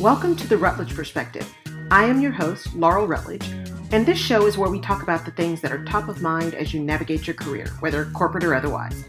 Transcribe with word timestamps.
Welcome 0.00 0.36
to 0.36 0.46
the 0.46 0.56
Rutledge 0.56 0.94
Perspective. 0.94 1.52
I 1.90 2.04
am 2.04 2.20
your 2.20 2.30
host, 2.30 2.72
Laurel 2.72 3.08
Rutledge, 3.08 3.48
and 3.90 4.06
this 4.06 4.16
show 4.16 4.46
is 4.46 4.56
where 4.56 4.70
we 4.70 4.78
talk 4.80 5.02
about 5.02 5.24
the 5.24 5.32
things 5.32 5.60
that 5.60 5.72
are 5.72 5.84
top 5.84 6.06
of 6.06 6.22
mind 6.22 6.54
as 6.54 6.72
you 6.72 6.78
navigate 6.78 7.26
your 7.26 7.34
career, 7.34 7.66
whether 7.80 8.04
corporate 8.04 8.44
or 8.44 8.54
otherwise. 8.54 9.04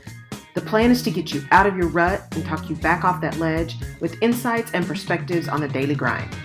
The 0.55 0.61
plan 0.61 0.89
is 0.89 1.03
to 1.03 1.11
get 1.11 1.31
you 1.31 1.43
out 1.51 1.67
of 1.67 1.77
your 1.77 1.89
rut 1.89 2.23
and 2.31 2.43
talk 2.43 2.71
you 2.71 2.75
back 2.75 3.03
off 3.03 3.21
that 3.21 3.37
ledge 3.37 3.75
with 3.99 4.19
insights 4.23 4.71
and 4.71 4.83
perspectives 4.83 5.47
on 5.47 5.61
the 5.61 5.67
daily 5.67 5.93
grind. 5.93 6.35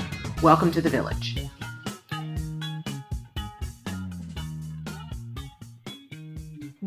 Welcome 0.42 0.70
to 0.72 0.82
the 0.82 0.90
village. 0.90 1.43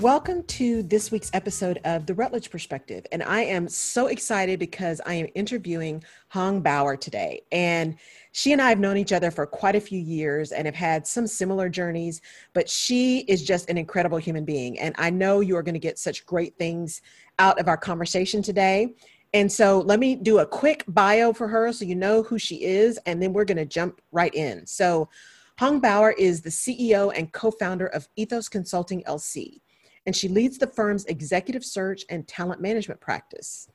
Welcome 0.08 0.44
to 0.44 0.84
this 0.84 1.12
week's 1.12 1.30
episode 1.34 1.82
of 1.84 2.06
The 2.06 2.14
Rutledge 2.14 2.50
Perspective. 2.50 3.06
And 3.12 3.22
I 3.22 3.42
am 3.42 3.68
so 3.68 4.08
excited 4.08 4.58
because 4.58 5.02
I 5.06 5.16
am 5.16 5.28
interviewing 5.36 6.02
Hang 6.30 6.62
Bower 6.62 6.96
today. 6.96 7.42
And 7.52 7.98
she 8.32 8.54
and 8.54 8.62
I 8.62 8.70
have 8.70 8.80
known 8.80 8.96
each 8.96 9.12
other 9.12 9.32
for 9.32 9.46
quite 9.46 9.76
a 9.76 9.82
few 9.82 10.00
years 10.00 10.54
and 10.54 10.66
have 10.66 10.76
had 10.76 11.06
some 11.06 11.28
similar 11.28 11.68
journeys, 11.68 12.22
but 12.54 12.70
she 12.70 13.26
is 13.28 13.44
just 13.44 13.70
an 13.70 13.78
incredible 13.78 14.18
human 14.18 14.46
being. 14.46 14.80
And 14.80 14.96
I 14.98 15.10
know 15.10 15.42
you 15.42 15.58
are 15.58 15.62
going 15.62 15.74
to 15.74 15.78
get 15.78 16.00
such 16.00 16.26
great 16.26 16.58
things 16.58 17.02
out 17.38 17.60
of 17.60 17.68
our 17.68 17.76
conversation 17.76 18.42
today. 18.42 18.96
And 19.34 19.52
so 19.52 19.80
let 19.80 20.00
me 20.00 20.16
do 20.16 20.40
a 20.40 20.46
quick 20.46 20.86
bio 20.88 21.34
for 21.34 21.50
her 21.50 21.74
so 21.74 21.84
you 21.84 21.96
know 21.96 22.24
who 22.24 22.40
she 22.40 22.64
is, 22.64 22.98
and 23.06 23.22
then 23.22 23.34
we're 23.34 23.44
going 23.44 23.58
to 23.58 23.66
jump 23.66 24.00
right 24.14 24.34
in. 24.34 24.66
So, 24.68 25.10
Hang 25.58 25.80
Bower 25.80 26.12
is 26.12 26.44
the 26.44 26.52
CEO 26.52 27.12
and 27.18 27.34
co 27.34 27.50
founder 27.50 27.88
of 27.88 28.08
Ethos 28.16 28.48
Consulting 28.48 29.04
LC 29.06 29.60
and 30.08 30.16
she 30.16 30.30
leads 30.30 30.58
the 30.58 30.66
firm's 30.66 31.06
executive 31.06 31.64
search 31.64 32.06
and 32.10 32.28
talent 32.28 32.62
management 32.62 33.00
practice. 33.00 33.68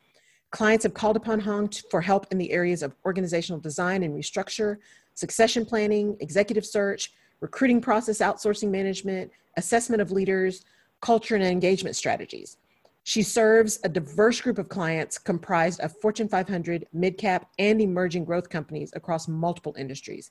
Clients 0.50 0.82
have 0.82 0.94
called 0.94 1.16
upon 1.16 1.38
Hang 1.38 1.68
for 1.90 2.00
help 2.00 2.26
in 2.32 2.38
the 2.38 2.50
areas 2.50 2.82
of 2.82 2.96
organizational 3.04 3.60
design 3.60 4.02
and 4.02 4.14
restructure, 4.14 4.78
succession 5.14 5.64
planning, 5.64 6.16
executive 6.20 6.64
search, 6.64 7.12
recruiting 7.40 7.82
process 7.82 8.18
outsourcing 8.18 8.70
management, 8.70 9.30
assessment 9.58 10.00
of 10.00 10.10
leaders, 10.10 10.64
culture 11.02 11.34
and 11.34 11.44
engagement 11.44 11.96
strategies. 11.96 12.56
She 13.04 13.22
serves 13.22 13.80
a 13.84 13.88
diverse 13.88 14.40
group 14.40 14.58
of 14.58 14.68
clients 14.68 15.18
comprised 15.18 15.80
of 15.80 15.94
Fortune 16.00 16.28
500, 16.28 16.86
mid-cap, 16.92 17.50
and 17.58 17.80
emerging 17.80 18.24
growth 18.24 18.48
companies 18.48 18.92
across 18.94 19.28
multiple 19.28 19.74
industries. 19.76 20.30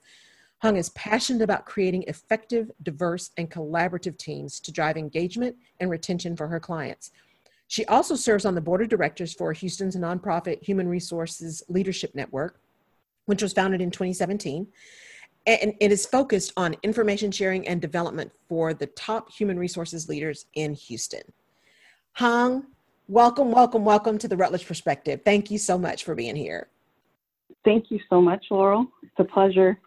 Hang 0.61 0.77
is 0.77 0.89
passionate 0.89 1.41
about 1.41 1.65
creating 1.65 2.03
effective, 2.03 2.69
diverse, 2.83 3.31
and 3.35 3.49
collaborative 3.49 4.15
teams 4.17 4.59
to 4.59 4.71
drive 4.71 4.95
engagement 4.95 5.55
and 5.79 5.89
retention 5.89 6.35
for 6.35 6.47
her 6.47 6.59
clients. 6.59 7.11
She 7.67 7.83
also 7.85 8.15
serves 8.15 8.45
on 8.45 8.53
the 8.53 8.61
board 8.61 8.83
of 8.83 8.89
directors 8.89 9.33
for 9.33 9.53
Houston's 9.53 9.95
nonprofit 9.95 10.63
Human 10.63 10.87
Resources 10.87 11.63
Leadership 11.67 12.13
Network, 12.13 12.59
which 13.25 13.41
was 13.41 13.53
founded 13.53 13.81
in 13.81 13.89
2017. 13.89 14.67
And 15.47 15.73
it 15.79 15.91
is 15.91 16.05
focused 16.05 16.53
on 16.55 16.75
information 16.83 17.31
sharing 17.31 17.67
and 17.67 17.81
development 17.81 18.31
for 18.47 18.75
the 18.75 18.85
top 18.85 19.31
human 19.31 19.57
resources 19.57 20.07
leaders 20.07 20.45
in 20.53 20.75
Houston. 20.75 21.23
Hang, 22.13 22.65
welcome, 23.07 23.51
welcome, 23.51 23.83
welcome 23.83 24.19
to 24.19 24.27
the 24.27 24.37
Rutledge 24.37 24.67
Perspective. 24.67 25.21
Thank 25.25 25.49
you 25.49 25.57
so 25.57 25.79
much 25.79 26.03
for 26.03 26.13
being 26.13 26.35
here. 26.35 26.67
Thank 27.65 27.89
you 27.89 27.99
so 28.11 28.21
much, 28.21 28.45
Laurel. 28.51 28.85
It's 29.01 29.13
a 29.17 29.23
pleasure 29.23 29.79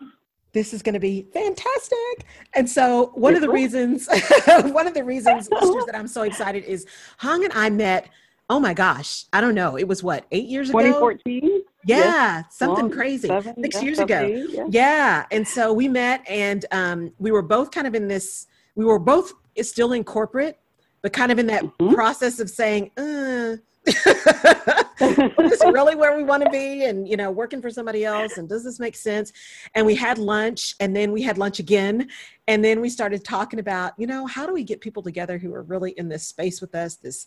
this 0.55 0.73
is 0.73 0.83
going 0.83 0.95
to 0.95 1.01
be 1.01 1.27
fantastic. 1.35 2.25
And 2.55 2.71
so 2.71 3.11
one 3.15 3.35
of 3.35 3.43
the 3.43 3.51
reasons, 3.51 4.09
one 4.47 4.87
of 4.87 4.95
the 4.95 5.05
reasons, 5.05 5.49
that 5.51 5.95
I'm 5.95 6.09
so 6.09 6.23
excited 6.23 6.65
is 6.65 6.87
Hang 7.19 7.45
and 7.45 7.53
I 7.53 7.69
met. 7.69 8.09
Oh 8.49 8.61
my 8.61 8.75
gosh, 8.75 9.25
I 9.33 9.41
don't 9.41 9.55
know. 9.55 9.77
It 9.77 9.89
was 9.89 10.03
what 10.03 10.27
eight 10.31 10.49
years 10.49 10.71
ago. 10.71 10.79
2014. 10.81 11.63
Yeah, 11.87 11.97
yes. 11.97 12.45
something 12.51 12.87
Long, 12.87 12.91
crazy. 12.91 13.29
Seven, 13.29 13.63
Six 13.63 13.83
years 13.83 13.99
ago. 13.99 14.21
Eight, 14.21 14.51
yeah. 14.51 14.67
yeah. 14.71 15.27
and 15.31 15.47
so 15.47 15.73
we 15.73 15.89
met, 15.89 16.23
and 16.29 16.65
um, 16.71 17.13
we 17.19 17.31
were 17.31 17.43
both 17.43 17.71
kind 17.71 17.87
of 17.87 17.95
in 17.95 18.09
this. 18.09 18.47
We 18.75 18.85
were 18.85 18.99
both 18.99 19.33
still 19.63 19.93
in 19.93 20.05
corporate, 20.05 20.59
but 21.03 21.13
kind 21.13 21.33
of 21.33 21.39
in 21.39 21.47
that 21.49 21.65
mm-hmm. 21.65 21.95
process 21.95 22.39
of 22.39 22.51
saying, 22.51 22.91
uh, 22.97 23.57
is 23.87 25.51
this 25.51 25.65
really 25.65 25.95
where 25.95 26.17
we 26.17 26.23
want 26.23 26.43
to 26.43 26.51
be 26.51 26.85
and 26.85 27.07
you 27.07 27.17
know 27.17 27.31
working 27.31 27.61
for 27.61 27.69
somebody 27.69 28.05
else 28.05 28.39
and 28.39 28.49
does 28.49 28.65
this 28.65 28.81
make 28.81 28.97
sense? 28.97 29.33
And 29.75 29.85
we 29.85 29.95
had 29.95 30.19
lunch 30.19 30.75
and 30.81 30.97
then 30.97 31.13
we 31.13 31.21
had 31.21 31.37
lunch 31.37 31.59
again 31.59 32.09
and 32.49 32.65
then 32.65 32.81
we 32.81 32.89
started 32.89 33.25
talking 33.25 33.59
about 33.59 33.93
you 33.99 34.07
know 34.07 34.27
how 34.27 34.47
do 34.47 34.55
we 34.55 34.65
get 34.65 34.81
people 34.81 35.03
together 35.03 35.37
who 35.37 35.53
are 35.55 35.63
really 35.63 35.91
in 35.93 36.09
this 36.09 36.27
space 36.27 36.61
with 36.61 36.75
us 36.75 36.97
this 36.97 37.27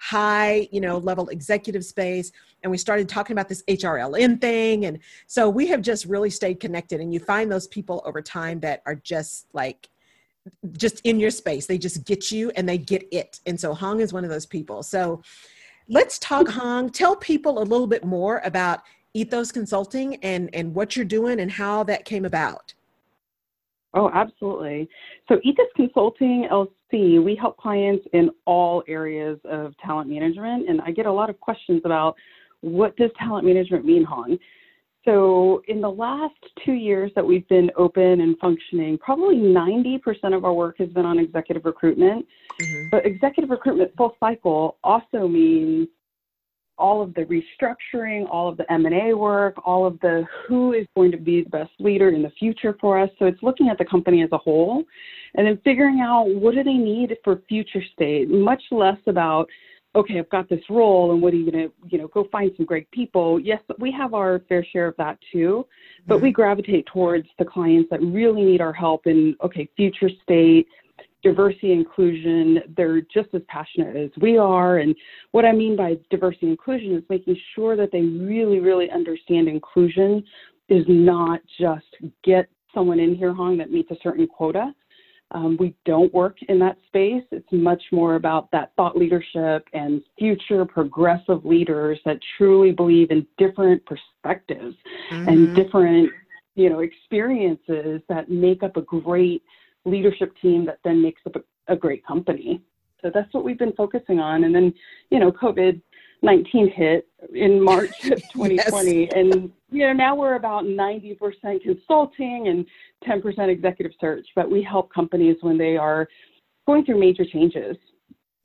high 0.00 0.68
you 0.70 0.80
know 0.80 0.96
level 0.98 1.28
executive 1.28 1.84
space? 1.84 2.32
And 2.62 2.70
we 2.70 2.78
started 2.78 3.08
talking 3.08 3.34
about 3.34 3.48
this 3.48 3.62
hrln 3.68 4.40
thing 4.40 4.86
and 4.86 4.98
so 5.26 5.50
we 5.50 5.66
have 5.66 5.82
just 5.82 6.06
really 6.06 6.30
stayed 6.30 6.58
connected 6.58 7.00
and 7.00 7.12
you 7.12 7.20
find 7.20 7.52
those 7.52 7.66
people 7.66 8.02
over 8.06 8.22
time 8.22 8.60
that 8.60 8.82
are 8.86 8.94
just 8.94 9.46
like 9.52 9.90
just 10.72 11.00
in 11.04 11.20
your 11.20 11.30
space. 11.30 11.66
They 11.66 11.78
just 11.78 12.04
get 12.04 12.30
you 12.30 12.50
and 12.56 12.68
they 12.68 12.78
get 12.78 13.06
it. 13.12 13.40
And 13.46 13.58
so 13.60 13.74
Hang 13.74 14.00
is 14.00 14.12
one 14.12 14.24
of 14.24 14.30
those 14.30 14.46
people. 14.46 14.82
So 14.82 15.22
let's 15.88 16.18
talk, 16.18 16.48
Hang. 16.48 16.90
Tell 16.90 17.16
people 17.16 17.58
a 17.58 17.64
little 17.64 17.86
bit 17.86 18.04
more 18.04 18.40
about 18.44 18.80
Ethos 19.14 19.50
Consulting 19.50 20.16
and, 20.16 20.50
and 20.52 20.74
what 20.74 20.96
you're 20.96 21.04
doing 21.04 21.40
and 21.40 21.50
how 21.50 21.82
that 21.84 22.04
came 22.04 22.24
about. 22.24 22.74
Oh, 23.94 24.10
absolutely. 24.12 24.88
So, 25.28 25.40
Ethos 25.42 25.66
Consulting 25.74 26.46
LC, 26.52 27.22
we 27.22 27.34
help 27.34 27.56
clients 27.56 28.06
in 28.12 28.30
all 28.44 28.82
areas 28.86 29.38
of 29.44 29.72
talent 29.84 30.10
management. 30.10 30.68
And 30.68 30.80
I 30.82 30.90
get 30.90 31.06
a 31.06 31.12
lot 31.12 31.30
of 31.30 31.40
questions 31.40 31.82
about 31.84 32.14
what 32.60 32.96
does 32.96 33.10
talent 33.18 33.46
management 33.46 33.84
mean, 33.84 34.04
Hang? 34.04 34.38
So, 35.08 35.62
in 35.68 35.80
the 35.80 35.90
last 35.90 36.34
two 36.66 36.74
years 36.74 37.10
that 37.14 37.26
we've 37.26 37.48
been 37.48 37.70
open 37.78 38.20
and 38.20 38.36
functioning, 38.38 38.98
probably 38.98 39.36
90% 39.36 40.36
of 40.36 40.44
our 40.44 40.52
work 40.52 40.76
has 40.80 40.90
been 40.90 41.06
on 41.06 41.18
executive 41.18 41.64
recruitment. 41.64 42.26
Mm-hmm. 42.60 42.88
But 42.90 43.06
executive 43.06 43.48
recruitment 43.48 43.90
full 43.96 44.14
cycle 44.20 44.76
also 44.84 45.26
means 45.26 45.88
all 46.76 47.00
of 47.00 47.14
the 47.14 47.22
restructuring, 47.22 48.28
all 48.30 48.50
of 48.50 48.58
the 48.58 48.70
M&A 48.70 49.14
work, 49.14 49.54
all 49.64 49.86
of 49.86 49.98
the 50.00 50.26
who 50.46 50.74
is 50.74 50.86
going 50.94 51.10
to 51.12 51.16
be 51.16 51.42
the 51.42 51.48
best 51.48 51.72
leader 51.78 52.10
in 52.10 52.22
the 52.22 52.30
future 52.38 52.76
for 52.78 53.00
us. 53.00 53.08
So 53.18 53.24
it's 53.24 53.42
looking 53.42 53.70
at 53.70 53.78
the 53.78 53.86
company 53.86 54.22
as 54.22 54.28
a 54.32 54.38
whole 54.38 54.84
and 55.36 55.46
then 55.46 55.58
figuring 55.64 56.00
out 56.00 56.26
what 56.28 56.54
do 56.54 56.62
they 56.62 56.74
need 56.74 57.16
for 57.24 57.40
future 57.48 57.82
state, 57.94 58.28
much 58.28 58.62
less 58.70 58.98
about 59.06 59.48
okay, 59.98 60.18
I've 60.18 60.30
got 60.30 60.48
this 60.48 60.62
role 60.70 61.12
and 61.12 61.20
what 61.20 61.32
are 61.32 61.36
you 61.36 61.50
to, 61.50 61.72
you 61.88 61.98
know, 61.98 62.08
go 62.08 62.26
find 62.30 62.50
some 62.56 62.66
great 62.66 62.90
people. 62.90 63.38
Yes, 63.40 63.60
we 63.78 63.92
have 63.92 64.14
our 64.14 64.40
fair 64.48 64.64
share 64.64 64.86
of 64.86 64.96
that 64.96 65.18
too, 65.32 65.66
but 66.06 66.16
mm-hmm. 66.16 66.24
we 66.24 66.32
gravitate 66.32 66.86
towards 66.86 67.28
the 67.38 67.44
clients 67.44 67.90
that 67.90 68.00
really 68.02 68.42
need 68.42 68.60
our 68.60 68.72
help 68.72 69.06
in, 69.06 69.36
okay, 69.42 69.68
future 69.76 70.10
state, 70.22 70.66
diversity 71.22 71.72
inclusion. 71.72 72.60
They're 72.76 73.00
just 73.00 73.28
as 73.34 73.42
passionate 73.48 73.96
as 73.96 74.10
we 74.20 74.38
are. 74.38 74.78
And 74.78 74.94
what 75.32 75.44
I 75.44 75.52
mean 75.52 75.76
by 75.76 75.98
diversity 76.10 76.48
inclusion 76.48 76.94
is 76.94 77.02
making 77.10 77.36
sure 77.54 77.76
that 77.76 77.90
they 77.92 78.02
really, 78.02 78.60
really 78.60 78.90
understand 78.90 79.48
inclusion 79.48 80.22
is 80.68 80.84
not 80.86 81.40
just 81.58 81.86
get 82.22 82.48
someone 82.74 83.00
in 83.00 83.14
here, 83.14 83.34
Hang, 83.34 83.56
that 83.58 83.70
meets 83.70 83.90
a 83.90 83.96
certain 84.02 84.26
quota 84.26 84.72
um, 85.32 85.56
we 85.60 85.74
don't 85.84 86.12
work 86.14 86.36
in 86.48 86.58
that 86.60 86.78
space. 86.86 87.22
It's 87.30 87.52
much 87.52 87.82
more 87.92 88.14
about 88.14 88.50
that 88.52 88.72
thought 88.76 88.96
leadership 88.96 89.66
and 89.72 90.02
future 90.18 90.64
progressive 90.64 91.44
leaders 91.44 91.98
that 92.04 92.18
truly 92.36 92.72
believe 92.72 93.10
in 93.10 93.26
different 93.36 93.82
perspectives 93.84 94.76
mm-hmm. 95.10 95.28
and 95.28 95.54
different, 95.54 96.10
you 96.54 96.70
know, 96.70 96.80
experiences 96.80 98.00
that 98.08 98.30
make 98.30 98.62
up 98.62 98.76
a 98.76 98.82
great 98.82 99.42
leadership 99.84 100.32
team 100.40 100.64
that 100.64 100.78
then 100.82 101.02
makes 101.02 101.20
up 101.26 101.36
a, 101.36 101.72
a 101.72 101.76
great 101.76 102.04
company. 102.06 102.62
So 103.02 103.10
that's 103.12 103.32
what 103.32 103.44
we've 103.44 103.58
been 103.58 103.74
focusing 103.74 104.18
on. 104.18 104.44
And 104.44 104.54
then, 104.54 104.74
you 105.10 105.18
know, 105.20 105.30
COVID 105.30 105.80
19 106.22 106.70
hit 106.70 107.08
in 107.34 107.62
March 107.62 108.04
of 108.04 108.20
2020. 108.32 109.04
yes. 109.04 109.12
And, 109.14 109.52
you 109.70 109.86
know, 109.86 109.92
now 109.92 110.14
we're 110.14 110.34
about 110.34 110.64
90% 110.64 111.18
consulting 111.62 112.48
and 112.48 112.66
10% 113.06 113.48
executive 113.48 113.92
search, 114.00 114.26
but 114.34 114.50
we 114.50 114.62
help 114.62 114.92
companies 114.92 115.36
when 115.40 115.58
they 115.58 115.76
are 115.76 116.08
going 116.66 116.84
through 116.84 116.98
major 116.98 117.24
changes. 117.24 117.76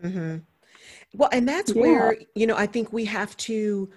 Mm-hmm. 0.03 0.37
Well, 1.15 1.29
and 1.31 1.47
that's 1.47 1.73
yeah. 1.73 1.81
where, 1.81 2.17
you 2.35 2.47
know, 2.47 2.55
I 2.55 2.65
think 2.65 2.91
we 2.91 3.05
have 3.05 3.35
to 3.37 3.89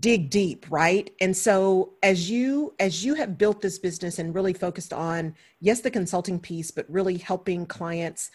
dig 0.00 0.30
deep 0.30 0.64
right 0.70 1.10
and 1.20 1.36
so 1.36 1.92
as 2.02 2.30
you 2.30 2.74
as 2.80 3.04
you 3.04 3.12
have 3.12 3.36
built 3.36 3.60
this 3.60 3.78
business 3.78 4.18
and 4.18 4.34
really 4.34 4.54
focused 4.54 4.94
on 4.94 5.34
yes 5.60 5.80
the 5.80 5.90
consulting 5.90 6.40
piece 6.40 6.70
but 6.70 6.86
really 6.88 7.18
helping 7.18 7.66
clients 7.66 8.30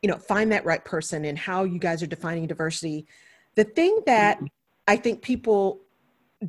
you 0.00 0.08
know 0.08 0.16
find 0.16 0.50
that 0.50 0.64
right 0.64 0.86
person 0.86 1.26
and 1.26 1.36
how 1.36 1.64
you 1.64 1.78
guys 1.78 2.02
are 2.02 2.06
defining 2.06 2.46
diversity 2.46 3.06
the 3.54 3.64
thing 3.64 4.00
that 4.06 4.40
I 4.86 4.96
think 4.96 5.22
people 5.22 5.82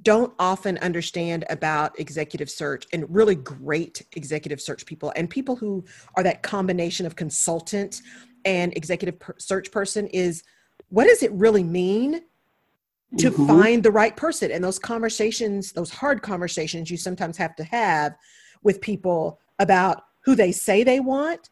don't 0.01 0.33
often 0.39 0.77
understand 0.79 1.45
about 1.49 1.99
executive 1.99 2.49
search 2.49 2.87
and 2.93 3.05
really 3.13 3.35
great 3.35 4.01
executive 4.13 4.59
search 4.59 4.85
people 4.85 5.13
and 5.15 5.29
people 5.29 5.55
who 5.55 5.83
are 6.15 6.23
that 6.23 6.41
combination 6.41 7.05
of 7.05 7.15
consultant 7.15 8.01
and 8.45 8.75
executive 8.75 9.19
per- 9.19 9.35
search 9.37 9.71
person 9.71 10.07
is 10.07 10.43
what 10.89 11.05
does 11.05 11.21
it 11.21 11.31
really 11.33 11.63
mean 11.63 12.21
to 13.19 13.29
mm-hmm. 13.29 13.45
find 13.45 13.83
the 13.83 13.91
right 13.91 14.17
person? 14.17 14.51
And 14.51 14.63
those 14.63 14.79
conversations 14.79 15.71
those 15.73 15.91
hard 15.91 16.23
conversations 16.23 16.89
you 16.89 16.97
sometimes 16.97 17.37
have 17.37 17.55
to 17.57 17.63
have 17.63 18.15
with 18.63 18.81
people 18.81 19.39
about 19.59 20.05
who 20.21 20.35
they 20.35 20.51
say 20.51 20.83
they 20.83 20.99
want 20.99 21.49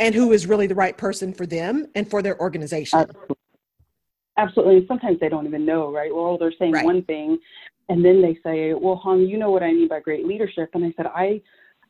and 0.00 0.14
who 0.14 0.32
is 0.32 0.46
really 0.46 0.66
the 0.66 0.74
right 0.74 0.98
person 0.98 1.32
for 1.32 1.46
them 1.46 1.86
and 1.94 2.10
for 2.10 2.20
their 2.20 2.38
organization 2.40 3.06
absolutely, 4.36 4.78
And 4.78 4.88
sometimes 4.88 5.20
they 5.20 5.28
don't 5.28 5.46
even 5.46 5.64
know 5.64 5.92
right 5.92 6.14
well 6.14 6.38
they're 6.38 6.52
saying 6.58 6.72
right. 6.72 6.84
one 6.84 7.02
thing 7.02 7.38
and 7.88 8.04
then 8.04 8.22
they 8.22 8.38
say 8.42 8.74
well 8.74 9.00
Hang 9.04 9.20
you 9.28 9.38
know 9.38 9.50
what 9.50 9.62
i 9.62 9.72
mean 9.72 9.88
by 9.88 10.00
great 10.00 10.26
leadership 10.26 10.70
and 10.74 10.84
i 10.84 10.92
said 10.96 11.06
i 11.06 11.40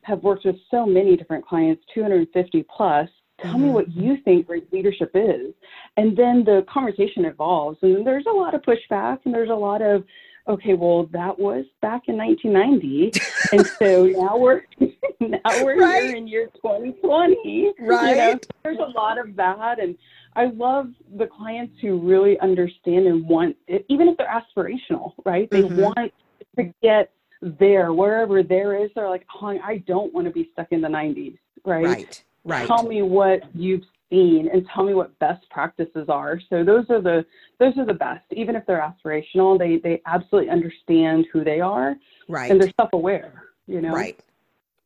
have 0.03 0.23
worked 0.23 0.45
with 0.45 0.55
so 0.71 0.85
many 0.85 1.17
different 1.17 1.45
clients 1.45 1.83
250 1.93 2.65
plus 2.75 3.09
Tell 3.41 3.53
mm-hmm. 3.53 3.63
me 3.65 3.69
what 3.69 3.91
you 3.95 4.17
think 4.25 4.47
great 4.47 4.71
leadership 4.73 5.11
is. 5.13 5.53
And 5.95 6.17
then 6.17 6.43
the 6.43 6.65
conversation 6.71 7.25
evolves. 7.25 7.77
And 7.81 8.05
there's 8.05 8.25
a 8.27 8.33
lot 8.33 8.55
of 8.55 8.61
pushback 8.61 9.19
and 9.25 9.33
there's 9.33 9.49
a 9.49 9.55
lot 9.55 9.81
of, 9.81 10.03
okay, 10.47 10.73
well, 10.73 11.05
that 11.11 11.37
was 11.37 11.65
back 11.81 12.03
in 12.07 12.17
1990. 12.17 13.11
and 13.51 13.67
so 13.79 14.05
now 14.07 14.37
we're 14.37 14.63
now 15.19 15.63
we're 15.63 15.79
right. 15.79 16.03
here 16.05 16.15
in 16.15 16.27
year 16.27 16.47
2020. 16.55 17.73
Right. 17.79 18.09
You 18.09 18.15
know, 18.15 18.39
there's 18.63 18.79
a 18.79 18.91
lot 18.97 19.19
of 19.19 19.35
that. 19.35 19.79
And 19.79 19.95
I 20.37 20.45
love 20.45 20.89
the 21.17 21.25
clients 21.25 21.73
who 21.81 21.99
really 21.99 22.39
understand 22.39 23.07
and 23.07 23.27
want, 23.27 23.57
it 23.67 23.85
even 23.89 24.07
if 24.07 24.17
they're 24.17 24.27
aspirational, 24.27 25.13
right? 25.25 25.49
They 25.49 25.63
mm-hmm. 25.63 25.81
want 25.81 26.13
to 26.57 26.73
get 26.81 27.11
there, 27.41 27.91
wherever 27.91 28.43
there 28.43 28.83
is. 28.83 28.91
They're 28.95 29.09
like, 29.09 29.25
I 29.41 29.83
don't 29.87 30.13
want 30.13 30.27
to 30.27 30.31
be 30.31 30.49
stuck 30.53 30.67
in 30.71 30.81
the 30.81 30.87
90s, 30.87 31.37
right? 31.65 31.85
Right. 31.85 32.23
Right. 32.45 32.67
Tell 32.67 32.83
me 32.83 33.01
what 33.01 33.41
you've 33.53 33.83
seen 34.09 34.47
and 34.53 34.65
tell 34.73 34.85
me 34.85 34.93
what 34.93 35.17
best 35.19 35.49
practices 35.49 36.07
are. 36.07 36.39
So 36.49 36.63
those 36.63 36.85
are 36.89 37.01
the 37.01 37.25
those 37.59 37.77
are 37.77 37.85
the 37.85 37.93
best. 37.93 38.23
Even 38.31 38.55
if 38.55 38.65
they're 38.65 38.79
aspirational, 38.79 39.59
they 39.59 39.77
they 39.77 40.01
absolutely 40.05 40.49
understand 40.49 41.25
who 41.33 41.43
they 41.43 41.59
are. 41.59 41.95
Right. 42.29 42.49
And 42.49 42.61
they're 42.61 42.71
self 42.79 42.93
aware, 42.93 43.43
you 43.65 43.81
know. 43.81 43.91
Right. 43.91 44.17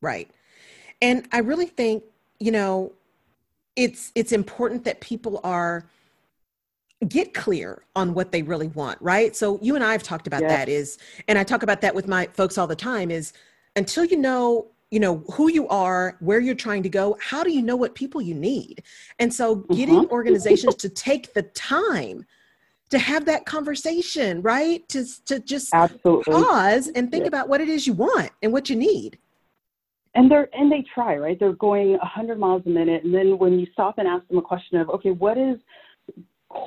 Right. 0.00 0.28
And 1.00 1.28
I 1.30 1.38
really 1.38 1.66
think, 1.66 2.02
you 2.40 2.50
know, 2.50 2.90
it's 3.76 4.12
it's 4.14 4.32
important 4.32 4.84
that 4.84 5.00
people 5.00 5.40
are 5.44 5.86
get 7.08 7.34
clear 7.34 7.82
on 7.96 8.14
what 8.14 8.30
they 8.30 8.42
really 8.42 8.68
want, 8.68 9.00
right? 9.00 9.34
So 9.34 9.58
you 9.60 9.74
and 9.74 9.82
I 9.82 9.92
have 9.92 10.02
talked 10.02 10.26
about 10.26 10.42
that 10.42 10.68
is 10.68 10.98
and 11.28 11.38
I 11.38 11.44
talk 11.44 11.62
about 11.62 11.80
that 11.80 11.94
with 11.94 12.06
my 12.06 12.26
folks 12.32 12.58
all 12.58 12.66
the 12.66 12.76
time 12.76 13.10
is 13.10 13.32
until 13.76 14.04
you 14.04 14.16
know 14.16 14.68
you 14.90 15.00
know 15.00 15.24
who 15.32 15.50
you 15.50 15.66
are 15.68 16.16
where 16.20 16.38
you're 16.38 16.54
trying 16.54 16.82
to 16.82 16.88
go 16.88 17.16
how 17.20 17.42
do 17.42 17.50
you 17.50 17.62
know 17.62 17.76
what 17.76 17.94
people 17.94 18.20
you 18.20 18.34
need 18.34 18.82
and 19.18 19.32
so 19.32 19.56
getting 19.74 20.02
mm-hmm. 20.02 20.12
organizations 20.12 20.74
to 20.76 20.88
take 20.90 21.32
the 21.32 21.42
time 21.42 22.24
to 22.90 22.98
have 22.98 23.24
that 23.24 23.46
conversation 23.46 24.42
right 24.42 24.86
to, 24.90 25.06
to 25.24 25.40
just 25.40 25.72
Absolutely. 25.72 26.34
pause 26.34 26.88
and 26.88 27.10
think 27.10 27.22
yeah. 27.22 27.28
about 27.28 27.48
what 27.48 27.62
it 27.62 27.70
is 27.70 27.86
you 27.86 27.94
want 27.94 28.30
and 28.42 28.52
what 28.52 28.68
you 28.68 28.76
need 28.76 29.18
and 30.14 30.30
they're 30.30 30.48
and 30.54 30.70
they 30.70 30.84
try 30.94 31.16
right 31.16 31.38
they're 31.38 31.52
going 31.52 31.92
100 31.92 32.38
miles 32.38 32.62
a 32.66 32.68
minute 32.68 33.04
and 33.04 33.14
then 33.14 33.38
when 33.38 33.58
you 33.58 33.66
stop 33.72 33.98
and 33.98 34.08
ask 34.08 34.26
them 34.28 34.38
a 34.38 34.42
question 34.42 34.78
of 34.78 34.88
okay 34.90 35.10
what 35.10 35.38
is 35.38 35.58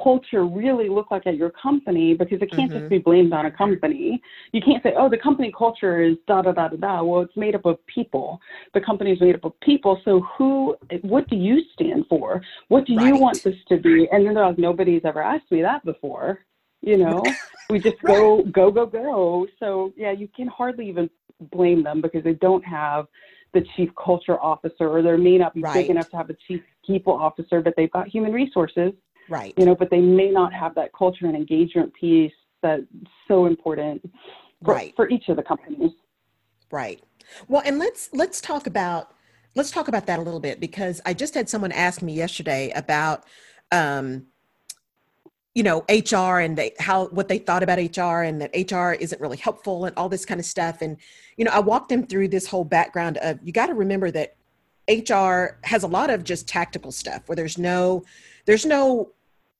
culture 0.03 0.45
really 0.45 0.89
look 0.89 1.11
like 1.11 1.27
at 1.27 1.35
your 1.35 1.51
company 1.51 2.13
because 2.13 2.41
it 2.41 2.51
can't 2.51 2.71
mm-hmm. 2.71 2.79
just 2.79 2.89
be 2.89 2.97
blamed 2.97 3.33
on 3.33 3.45
a 3.45 3.51
company. 3.51 4.21
You 4.51 4.61
can't 4.61 4.81
say, 4.83 4.93
oh, 4.97 5.09
the 5.09 5.17
company 5.17 5.53
culture 5.57 6.01
is 6.01 6.17
da 6.27 6.41
da 6.41 6.51
da 6.51 6.69
da 6.69 6.77
da. 6.77 7.03
Well, 7.03 7.21
it's 7.21 7.35
made 7.35 7.55
up 7.55 7.65
of 7.65 7.77
people. 7.87 8.39
The 8.73 8.81
company 8.81 9.11
is 9.11 9.21
made 9.21 9.35
up 9.35 9.45
of 9.45 9.59
people. 9.61 10.01
So 10.05 10.21
who, 10.37 10.75
what 11.01 11.27
do 11.29 11.35
you 11.35 11.61
stand 11.73 12.05
for? 12.07 12.41
What 12.67 12.85
do 12.85 12.95
right. 12.95 13.07
you 13.07 13.17
want 13.17 13.43
this 13.43 13.55
to 13.69 13.77
be? 13.77 14.07
And 14.11 14.25
then 14.25 14.33
they're 14.33 14.47
like, 14.47 14.57
nobody's 14.57 15.01
ever 15.05 15.21
asked 15.21 15.51
me 15.51 15.61
that 15.61 15.83
before. 15.85 16.39
You 16.81 16.97
know, 16.97 17.23
we 17.69 17.79
just 17.79 18.01
go, 18.01 18.43
go, 18.43 18.71
go, 18.71 18.85
go. 18.85 19.47
So 19.59 19.93
yeah, 19.95 20.11
you 20.11 20.27
can 20.27 20.47
hardly 20.47 20.87
even 20.89 21.09
blame 21.39 21.83
them 21.83 22.01
because 22.01 22.23
they 22.23 22.33
don't 22.33 22.63
have 22.63 23.07
the 23.53 23.65
chief 23.75 23.89
culture 24.03 24.39
officer 24.41 24.89
or 24.89 25.01
they 25.01 25.15
may 25.15 25.37
not 25.37 25.53
be 25.53 25.61
right. 25.61 25.73
big 25.73 25.89
enough 25.89 26.09
to 26.09 26.17
have 26.17 26.29
a 26.29 26.35
chief 26.47 26.61
people 26.85 27.13
officer, 27.13 27.61
but 27.61 27.73
they've 27.77 27.91
got 27.91 28.07
human 28.07 28.33
resources 28.33 28.91
Right. 29.29 29.53
You 29.57 29.65
know, 29.65 29.75
but 29.75 29.89
they 29.89 30.01
may 30.01 30.29
not 30.29 30.53
have 30.53 30.75
that 30.75 30.91
culture 30.93 31.25
and 31.25 31.35
engagement 31.35 31.93
piece 31.93 32.31
that's 32.61 32.83
so 33.27 33.45
important 33.45 34.01
for, 34.63 34.73
right. 34.73 34.93
for 34.95 35.09
each 35.09 35.29
of 35.29 35.37
the 35.37 35.43
companies. 35.43 35.91
Right. 36.71 37.01
Well, 37.47 37.63
and 37.65 37.79
let's 37.79 38.09
let's 38.13 38.39
talk 38.39 38.67
about 38.67 39.11
let's 39.55 39.71
talk 39.71 39.87
about 39.87 40.05
that 40.07 40.19
a 40.19 40.21
little 40.21 40.39
bit 40.39 40.59
because 40.59 41.01
I 41.05 41.13
just 41.13 41.33
had 41.33 41.49
someone 41.49 41.71
ask 41.71 42.01
me 42.01 42.13
yesterday 42.13 42.71
about 42.75 43.23
um, 43.71 44.27
you 45.55 45.63
know 45.63 45.83
hr 45.89 46.39
and 46.39 46.57
they, 46.57 46.73
how 46.79 47.07
what 47.07 47.27
they 47.27 47.39
thought 47.39 47.63
about 47.63 47.79
hr 47.79 48.21
and 48.21 48.41
that 48.41 48.51
hr 48.71 48.91
isn't 48.93 49.19
really 49.19 49.37
helpful 49.37 49.85
and 49.85 49.97
all 49.97 50.09
this 50.09 50.25
kind 50.25 50.39
of 50.39 50.45
stuff 50.45 50.81
and 50.81 50.97
you 51.37 51.45
know 51.45 51.51
i 51.51 51.59
walked 51.59 51.89
them 51.89 52.05
through 52.05 52.27
this 52.27 52.45
whole 52.45 52.65
background 52.65 53.17
of 53.17 53.39
you 53.41 53.51
got 53.51 53.67
to 53.67 53.73
remember 53.73 54.11
that 54.11 54.35
hr 54.89 55.57
has 55.63 55.83
a 55.83 55.87
lot 55.87 56.09
of 56.11 56.23
just 56.23 56.47
tactical 56.47 56.91
stuff 56.91 57.23
where 57.27 57.35
there's 57.35 57.57
no 57.57 58.03
there's 58.45 58.65
no 58.65 59.09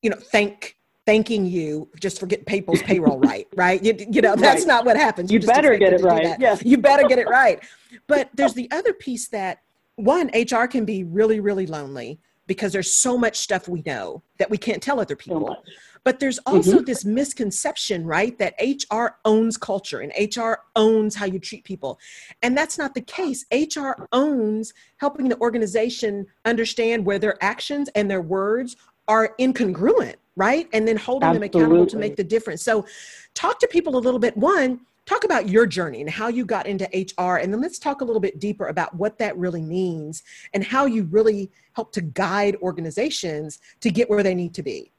you 0.06 0.12
know, 0.12 0.18
thank 0.18 0.78
thanking 1.08 1.48
you 1.48 1.90
just 2.00 2.20
for 2.20 2.28
getting 2.28 2.46
people's 2.46 2.82
payroll 2.84 3.20
right, 3.32 3.48
right? 3.56 3.84
You, 3.84 3.96
you 4.12 4.22
know, 4.22 4.36
that's 4.36 4.62
right. 4.62 4.68
not 4.68 4.86
what 4.86 4.98
happens. 4.98 5.32
You, 5.32 5.40
you 5.40 5.48
better 5.48 5.78
get 5.78 5.94
it 5.94 6.02
right. 6.02 6.40
Yes. 6.40 6.62
You 6.64 6.78
better 6.78 7.08
get 7.08 7.18
it 7.18 7.28
right. 7.30 7.64
But 8.06 8.30
there's 8.36 8.54
the 8.54 8.70
other 8.72 8.94
piece 8.94 9.28
that 9.30 9.62
one, 9.96 10.30
HR 10.36 10.66
can 10.68 10.86
be 10.86 11.04
really, 11.04 11.40
really 11.40 11.66
lonely 11.66 12.20
because 12.48 12.72
there's 12.72 12.94
so 12.94 13.18
much 13.18 13.38
stuff 13.38 13.68
we 13.68 13.82
know 13.86 14.22
that 14.38 14.50
we 14.50 14.58
can't 14.58 14.82
tell 14.82 15.00
other 15.00 15.16
people. 15.16 15.64
But 16.04 16.20
there's 16.20 16.38
also 16.46 16.76
mm-hmm. 16.76 16.84
this 16.86 17.04
misconception, 17.04 18.06
right, 18.06 18.38
that 18.38 18.54
HR 18.62 19.18
owns 19.26 19.58
culture 19.58 20.02
and 20.02 20.14
HR 20.36 20.58
owns 20.76 21.16
how 21.16 21.26
you 21.26 21.40
treat 21.40 21.64
people. 21.64 22.00
And 22.44 22.56
that's 22.56 22.78
not 22.78 22.94
the 22.94 23.02
case. 23.02 23.44
HR 23.52 24.06
owns 24.12 24.72
helping 24.98 25.30
the 25.30 25.40
organization 25.40 26.28
understand 26.46 27.06
where 27.06 27.18
their 27.18 27.44
actions 27.44 27.90
and 27.96 28.10
their 28.10 28.22
words 28.22 28.76
are 29.08 29.34
incongruent, 29.40 30.16
right? 30.36 30.68
And 30.74 30.88
then 30.88 30.96
holding 30.96 31.28
Absolutely. 31.28 31.48
them 31.48 31.62
accountable 31.62 31.88
to 31.88 31.98
make 31.98 32.16
the 32.16 32.24
difference. 32.24 32.62
So, 32.62 32.86
talk 33.34 33.60
to 33.60 33.68
people 33.68 33.98
a 33.98 34.00
little 34.00 34.20
bit. 34.20 34.38
One, 34.38 34.82
talk 35.06 35.24
about 35.24 35.50
your 35.50 35.66
journey 35.66 36.02
and 36.02 36.10
how 36.10 36.28
you 36.28 36.46
got 36.46 36.66
into 36.66 36.86
HR. 36.94 37.38
And 37.38 37.54
then 37.54 37.62
let's 37.62 37.80
talk 37.80 38.02
a 38.02 38.06
little 38.06 38.20
bit 38.20 38.40
deeper 38.40 38.68
about 38.68 38.96
what 38.96 39.18
that 39.20 39.38
really 39.38 39.62
means 39.62 40.24
and 40.54 40.64
how 40.64 40.86
you 40.86 41.04
really 41.04 41.52
help 41.74 41.92
to 41.94 42.02
guide 42.02 42.56
organizations 42.62 43.60
to 43.82 43.92
get 43.92 44.10
where 44.10 44.24
they 44.24 44.36
need 44.36 44.54
to 44.56 44.64
be. 44.64 44.92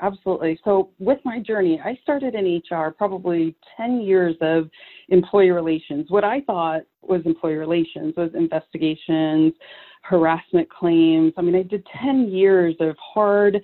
Absolutely. 0.00 0.60
So, 0.64 0.90
with 1.00 1.18
my 1.24 1.40
journey, 1.40 1.80
I 1.84 1.98
started 2.02 2.36
in 2.36 2.62
HR 2.70 2.92
probably 2.92 3.56
10 3.76 4.00
years 4.00 4.36
of 4.40 4.70
employee 5.08 5.50
relations. 5.50 6.06
What 6.08 6.22
I 6.22 6.40
thought 6.42 6.82
was 7.02 7.22
employee 7.24 7.56
relations 7.56 8.14
was 8.16 8.30
investigations, 8.34 9.54
harassment 10.02 10.70
claims. 10.70 11.32
I 11.36 11.42
mean, 11.42 11.56
I 11.56 11.62
did 11.62 11.84
10 12.00 12.28
years 12.28 12.76
of 12.78 12.96
hard, 12.98 13.60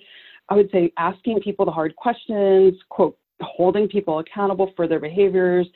I 0.49 0.55
would 0.55 0.69
say, 0.71 0.91
asking 0.97 1.39
people 1.39 1.65
the 1.65 1.71
hard 1.71 1.95
questions, 1.95 2.73
quote, 2.89 3.17
holding 3.41 3.87
people 3.87 4.19
accountable 4.19 4.71
for 4.75 4.87
their 4.87 4.99
behaviors, 4.99 5.67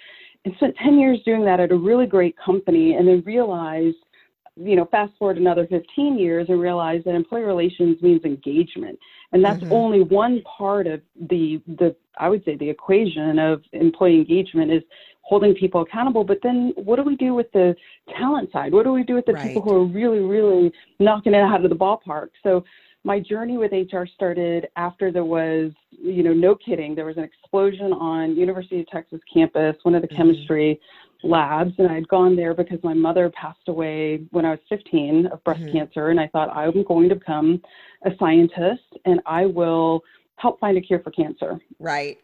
and 0.46 0.54
spent 0.56 0.76
10 0.78 1.00
years 1.00 1.20
doing 1.26 1.44
that 1.46 1.60
at 1.60 1.72
a 1.72 1.76
really 1.76 2.06
great 2.06 2.36
company, 2.38 2.94
and 2.94 3.08
then 3.08 3.22
realized, 3.26 3.98
you 4.56 4.76
know, 4.76 4.86
fast 4.86 5.12
forward 5.18 5.38
another 5.38 5.68
15 5.68 6.18
years 6.18 6.48
and 6.50 6.60
realized 6.60 7.06
that 7.06 7.16
employee 7.16 7.44
relations 7.44 8.02
means 8.02 8.24
engagement. 8.24 8.98
And 9.32 9.44
that's 9.44 9.62
mm-hmm. 9.62 9.74
only 9.74 10.02
one 10.02 10.42
part 10.42 10.88
of 10.88 11.02
the, 11.30 11.62
the, 11.68 11.96
I 12.18 12.30
would 12.30 12.44
say, 12.46 12.56
the 12.56 12.70
equation 12.70 13.38
of 13.38 13.62
employee 13.74 14.16
engagement 14.16 14.72
is 14.72 14.82
holding 15.22 15.54
people 15.54 15.82
accountable. 15.82 16.24
But 16.24 16.40
then 16.42 16.74
what 16.76 16.96
do 16.96 17.04
we 17.04 17.16
do 17.16 17.36
with 17.36 17.52
the 17.52 17.76
talent 18.18 18.52
side? 18.52 18.74
What 18.74 18.84
do 18.84 18.92
we 18.92 19.04
do 19.04 19.14
with 19.14 19.28
the 19.28 19.34
right. 19.34 19.48
people 19.48 19.62
who 19.62 19.76
are 19.76 19.86
really, 19.86 20.20
really 20.20 20.72
knocking 21.00 21.36
it 21.36 21.42
out 21.42 21.64
of 21.64 21.70
the 21.70 21.76
ballpark? 21.76 22.30
So 22.42 22.64
my 23.04 23.20
journey 23.20 23.58
with 23.58 23.72
HR 23.72 24.06
started 24.14 24.68
after 24.76 25.12
there 25.12 25.26
was, 25.26 25.72
you 25.92 26.24
know, 26.24 26.34
no 26.34 26.56
kidding, 26.56 26.96
there 26.96 27.06
was 27.06 27.18
an 27.18 27.24
explosion 27.24 27.94
on 27.94 28.36
University 28.36 28.82
of 28.82 28.88
Texas 28.88 29.22
campus, 29.32 29.76
one 29.84 29.96
of 29.96 30.02
the 30.02 30.08
mm-hmm. 30.08 30.18
chemistry 30.18 30.80
labs, 31.24 31.74
and 31.78 31.88
I'd 31.90 32.08
gone 32.08 32.36
there 32.36 32.54
because 32.54 32.80
my 32.84 32.94
mother 32.94 33.30
passed 33.30 33.68
away 33.68 34.22
when 34.32 34.46
I 34.46 34.52
was 34.52 34.60
15 34.70 35.28
of 35.28 35.44
breast 35.44 35.62
mm-hmm. 35.62 35.78
cancer, 35.78 36.10
and 36.10 36.20
I 36.20 36.28
thought 36.28 36.50
I'm 36.50 36.84
going 36.84 37.10
to 37.10 37.16
become 37.16 37.62
a 38.06 38.12
scientist 38.20 38.84
and 39.06 39.20
I 39.26 39.46
will 39.46 40.02
help 40.38 40.60
find 40.60 40.78
a 40.78 40.82
cure 40.82 41.00
for 41.00 41.12
cancer. 41.12 41.60
Right. 41.80 42.18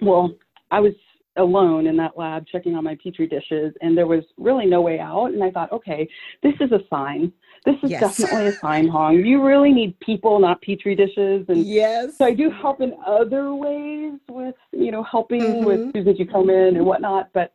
Well, 0.00 0.32
I 0.70 0.80
was 0.80 0.94
alone 1.38 1.86
in 1.86 1.96
that 1.96 2.16
lab 2.16 2.46
checking 2.46 2.74
on 2.74 2.84
my 2.84 2.96
petri 3.02 3.26
dishes 3.26 3.72
and 3.80 3.96
there 3.96 4.06
was 4.06 4.24
really 4.36 4.66
no 4.66 4.80
way 4.80 4.98
out 4.98 5.26
and 5.26 5.42
i 5.42 5.50
thought 5.50 5.70
okay 5.70 6.08
this 6.42 6.54
is 6.60 6.72
a 6.72 6.80
sign 6.90 7.32
this 7.68 7.76
is 7.82 7.90
yes. 7.90 8.00
definitely 8.00 8.46
a 8.46 8.52
sign 8.52 8.88
Hang. 8.88 9.26
You 9.26 9.44
really 9.44 9.72
need 9.72 9.98
people 10.00 10.38
not 10.38 10.62
petri 10.62 10.94
dishes. 10.94 11.44
And 11.48 11.66
yes. 11.66 12.16
so 12.16 12.24
i 12.24 12.32
do 12.32 12.50
help 12.50 12.80
in 12.80 12.94
other 13.06 13.54
ways 13.54 14.14
with 14.28 14.54
you 14.72 14.90
know 14.90 15.02
helping 15.02 15.42
mm-hmm. 15.42 15.64
with 15.64 16.30
come 16.32 16.48
in 16.48 16.76
and 16.76 16.86
whatnot. 16.86 17.28
But 17.34 17.52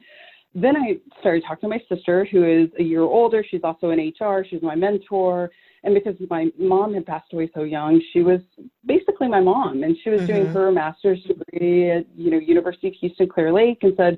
then 0.53 0.77
i 0.77 0.97
started 1.19 1.43
talking 1.47 1.67
to 1.69 1.75
my 1.75 1.81
sister 1.89 2.27
who 2.31 2.43
is 2.43 2.69
a 2.77 2.83
year 2.83 3.01
older. 3.01 3.43
She's 3.49 3.61
also 3.63 3.89
in 3.89 4.13
hr 4.19 4.43
she's 4.47 4.61
my 4.61 4.75
mentor. 4.75 5.49
And 5.85 5.93
because 5.93 6.15
my 6.29 6.49
mom 6.57 6.93
had 6.93 7.05
passed 7.05 7.33
away 7.33 7.49
so 7.53 7.63
young, 7.63 8.01
she 8.13 8.21
was 8.21 8.39
basically 8.85 9.27
my 9.27 9.41
mom, 9.41 9.83
and 9.83 9.97
she 10.01 10.09
was 10.09 10.21
mm-hmm. 10.21 10.31
doing 10.31 10.45
her 10.45 10.71
master's 10.71 11.21
degree 11.23 11.91
at 11.91 12.05
you 12.15 12.31
know 12.31 12.37
University 12.37 12.87
of 12.87 12.93
Houston 13.01 13.27
Clear 13.27 13.51
Lake, 13.51 13.79
and 13.81 13.93
said, 13.97 14.17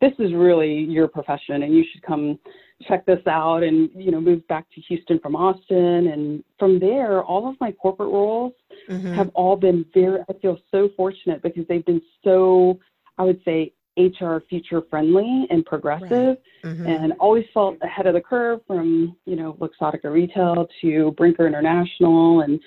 "This 0.00 0.12
is 0.18 0.34
really 0.34 0.74
your 0.74 1.06
profession, 1.06 1.62
and 1.62 1.72
you 1.72 1.84
should 1.92 2.02
come 2.02 2.40
check 2.82 3.06
this 3.06 3.24
out." 3.26 3.62
And 3.62 3.90
you 3.94 4.10
know, 4.10 4.20
moved 4.20 4.46
back 4.48 4.66
to 4.74 4.80
Houston 4.82 5.18
from 5.20 5.36
Austin, 5.36 6.08
and 6.08 6.44
from 6.58 6.78
there, 6.78 7.22
all 7.22 7.48
of 7.48 7.56
my 7.60 7.72
corporate 7.72 8.12
roles 8.12 8.52
mm-hmm. 8.88 9.12
have 9.14 9.30
all 9.34 9.56
been 9.56 9.84
very. 9.94 10.20
I 10.28 10.32
feel 10.40 10.58
so 10.70 10.88
fortunate 10.96 11.42
because 11.42 11.66
they've 11.68 11.84
been 11.84 12.02
so, 12.24 12.78
I 13.18 13.24
would 13.24 13.40
say, 13.44 13.72
HR 13.96 14.38
future 14.48 14.82
friendly 14.90 15.46
and 15.50 15.64
progressive 15.64 16.10
right. 16.10 16.38
mm-hmm. 16.64 16.86
and 16.86 17.12
always 17.18 17.44
felt 17.54 17.78
ahead 17.82 18.06
of 18.06 18.14
the 18.14 18.20
curve 18.20 18.60
from, 18.66 19.16
you 19.24 19.36
know, 19.36 19.54
Luxottica 19.54 20.12
Retail 20.12 20.68
to 20.82 21.12
Brinker 21.12 21.46
International. 21.46 22.42
And 22.42 22.60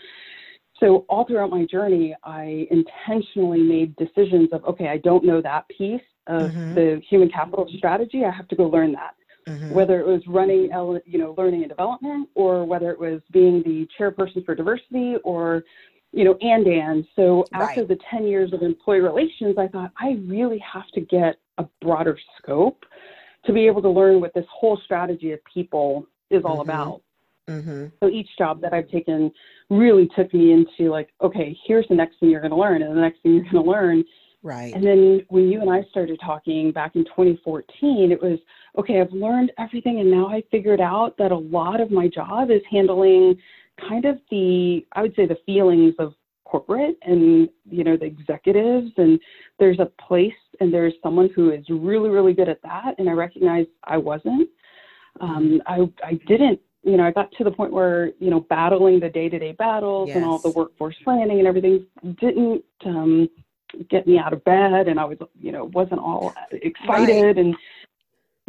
so 0.80 1.06
all 1.08 1.26
throughout 1.26 1.52
my 1.52 1.66
journey, 1.66 2.16
I 2.24 2.68
intentionally 2.72 3.62
made 3.62 3.96
decisions 3.96 4.50
of, 4.54 4.64
okay, 4.66 4.88
I 4.88 4.98
don't 4.98 5.24
know 5.24 5.42
that 5.42 5.68
piece 5.70 6.02
of 6.28 6.52
mm-hmm. 6.52 6.74
the 6.74 7.02
human 7.08 7.30
capital 7.30 7.70
strategy. 7.78 8.24
I 8.26 8.32
have 8.32 8.48
to 8.48 8.56
go 8.56 8.64
learn 8.64 8.94
that. 8.94 9.16
Mm-hmm. 9.50 9.72
Whether 9.72 10.00
it 10.00 10.06
was 10.06 10.22
running, 10.28 10.70
you 11.06 11.18
know, 11.18 11.34
learning 11.38 11.62
and 11.64 11.70
development, 11.70 12.30
or 12.36 12.66
whether 12.66 12.92
it 12.92 13.00
was 13.00 13.20
being 13.32 13.64
the 13.64 13.88
chairperson 14.00 14.46
for 14.46 14.54
diversity, 14.54 15.16
or 15.24 15.64
you 16.12 16.24
know, 16.24 16.38
and 16.42 16.68
and. 16.68 17.06
So 17.16 17.46
after 17.54 17.82
right. 17.82 17.88
the 17.88 17.98
10 18.10 18.26
years 18.28 18.54
of 18.54 18.62
employee 18.62 19.00
relations, 19.00 19.56
I 19.58 19.68
thought 19.68 19.92
I 19.98 20.20
really 20.26 20.60
have 20.60 20.88
to 20.94 21.02
get 21.02 21.38
a 21.58 21.66
broader 21.82 22.18
scope 22.38 22.86
to 23.46 23.54
be 23.54 23.66
able 23.68 23.82
to 23.82 23.90
learn 23.90 24.22
what 24.22 24.34
this 24.34 24.46
whole 24.52 24.80
strategy 24.84 25.32
of 25.32 25.40
people 25.52 26.06
is 26.30 26.44
all 26.46 26.60
mm-hmm. 26.60 26.70
about. 26.70 27.02
Mm-hmm. 27.48 27.86
So 28.00 28.10
each 28.10 28.30
job 28.38 28.62
that 28.62 28.74
I've 28.74 28.90
taken 28.90 29.32
really 29.70 30.08
took 30.16 30.32
me 30.34 30.52
into 30.52 30.92
like, 30.92 31.10
okay, 31.22 31.58
here's 31.66 31.88
the 31.88 31.96
next 31.96 32.20
thing 32.20 32.30
you're 32.30 32.42
going 32.42 32.52
to 32.52 32.58
learn, 32.58 32.84
and 32.84 32.96
the 32.96 33.02
next 33.02 33.22
thing 33.22 33.34
you're 33.34 33.44
going 33.52 33.64
to 33.64 33.72
learn. 33.72 34.04
Right. 34.42 34.74
And 34.74 34.86
then 34.86 35.26
when 35.28 35.50
you 35.50 35.62
and 35.62 35.70
I 35.70 35.84
started 35.90 36.20
talking 36.24 36.72
back 36.72 36.96
in 36.96 37.04
2014, 37.06 38.12
it 38.12 38.22
was 38.22 38.40
okay. 38.78 39.02
I've 39.02 39.12
learned 39.12 39.52
everything, 39.58 40.00
and 40.00 40.10
now 40.10 40.28
I 40.28 40.44
figured 40.50 40.80
out 40.80 41.18
that 41.18 41.32
a 41.32 41.38
lot 41.38 41.82
of 41.82 41.92
my 41.92 42.08
job 42.08 42.50
is 42.50 42.62
handling 42.72 43.38
kind 43.88 44.06
of 44.06 44.18
the 44.32 44.86
I 44.94 45.02
would 45.02 45.16
say 45.16 45.26
the 45.26 45.38
feelings 45.46 45.94
of 46.00 46.14
corporate 46.46 46.98
and 47.04 47.48
you 47.70 47.84
know 47.84 47.96
the 47.96 48.06
executives 48.06 48.92
and 48.98 49.20
there's 49.60 49.80
a 49.80 49.92
place 50.08 50.34
and 50.60 50.74
there's 50.74 50.94
someone 51.04 51.30
who 51.36 51.52
is 51.52 51.64
really 51.70 52.10
really 52.10 52.34
good 52.34 52.50
at 52.50 52.62
that 52.64 52.96
and 52.98 53.08
I 53.08 53.14
recognize 53.14 53.68
I 53.84 53.98
wasn't 53.98 54.50
um, 55.22 55.62
I 55.68 55.82
I 56.04 56.14
didn't 56.28 56.60
you 56.84 56.98
know 56.98 57.06
I 57.06 57.12
got 57.12 57.32
to 57.34 57.44
the 57.44 57.52
point 57.52 57.72
where 57.72 58.14
you 58.20 58.32
know 58.32 58.40
battling 58.42 59.00
the 59.00 59.10
day 59.10 59.30
to 59.30 59.38
day 59.38 59.52
battles 59.52 60.08
yes. 60.08 60.18
and 60.18 60.26
all 60.26 60.40
the 60.40 60.50
workforce 60.50 60.96
planning 61.04 61.38
and 61.38 61.48
everything 61.48 61.86
didn't 62.20 62.64
um, 62.86 63.30
get 63.90 64.08
me 64.08 64.18
out 64.18 64.34
of 64.34 64.44
bed 64.44 64.88
and 64.88 65.00
I 65.00 65.06
was 65.06 65.18
you 65.40 65.52
know 65.52 65.66
wasn't 65.74 66.00
all 66.00 66.34
excited 66.52 67.24
right. 67.24 67.38
and 67.38 67.56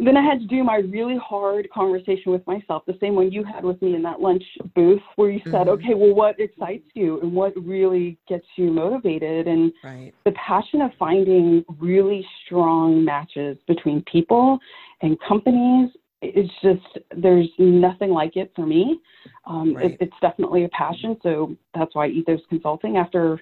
then 0.03 0.17
I 0.17 0.23
had 0.23 0.39
to 0.39 0.47
do 0.47 0.63
my 0.63 0.77
really 0.77 1.17
hard 1.23 1.69
conversation 1.69 2.31
with 2.31 2.45
myself, 2.47 2.83
the 2.87 2.97
same 2.99 3.13
one 3.13 3.31
you 3.31 3.43
had 3.43 3.63
with 3.63 3.79
me 3.83 3.93
in 3.93 4.01
that 4.01 4.19
lunch 4.19 4.43
booth, 4.73 5.01
where 5.15 5.29
you 5.29 5.41
said, 5.45 5.67
mm-hmm. 5.67 5.69
okay, 5.69 5.93
well, 5.93 6.15
what 6.15 6.39
excites 6.39 6.85
you 6.95 7.21
and 7.21 7.31
what 7.31 7.53
really 7.55 8.17
gets 8.27 8.45
you 8.55 8.71
motivated? 8.71 9.47
And 9.47 9.71
right. 9.83 10.11
the 10.25 10.31
passion 10.31 10.81
of 10.81 10.89
finding 10.97 11.63
really 11.79 12.25
strong 12.45 13.05
matches 13.05 13.57
between 13.67 14.03
people 14.11 14.57
and 15.03 15.17
companies. 15.27 15.91
It's 16.23 16.51
just, 16.63 17.05
there's 17.15 17.49
nothing 17.59 18.09
like 18.09 18.37
it 18.37 18.51
for 18.55 18.65
me. 18.65 18.99
Um, 19.45 19.75
right. 19.75 19.91
it, 19.91 19.97
it's 20.01 20.15
definitely 20.19 20.63
a 20.63 20.69
passion. 20.69 21.17
So 21.21 21.55
that's 21.75 21.93
why 21.93 22.07
Ethos 22.07 22.41
Consulting, 22.49 22.97
after 22.97 23.39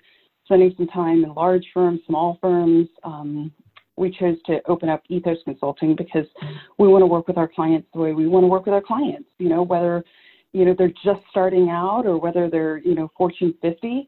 spending 0.50 0.74
some 0.78 0.88
time 0.88 1.24
in 1.24 1.34
large 1.36 1.66
firms, 1.76 2.02
small 2.08 2.40
firms, 2.42 2.88
um, 3.04 3.52
we 3.98 4.10
chose 4.10 4.38
to 4.48 4.60
open 4.68 4.90
up 4.90 5.04
Ethos 5.10 5.38
Consulting 5.44 5.96
because 5.96 6.26
we 6.80 6.88
want 6.88 7.04
to 7.04 7.06
work 7.06 7.28
with 7.28 7.38
our 7.38 7.48
clients 7.48 7.88
the 7.94 8.00
way 8.00 8.14
we 8.14 8.28
want 8.28 8.44
to 8.44 8.48
work 8.48 8.66
with 8.66 8.74
our 8.74 8.82
clients. 8.82 9.30
You 9.38 9.50
know, 9.50 9.62
whether 9.62 10.04
you 10.54 10.66
know 10.66 10.74
they're 10.76 10.94
just 11.04 11.22
starting 11.30 11.70
out 11.70 12.08
or 12.08 12.18
whether 12.18 12.50
they're 12.50 12.78
you 12.78 12.96
know 12.96 13.12
Fortune 13.16 13.54
50. 13.62 14.08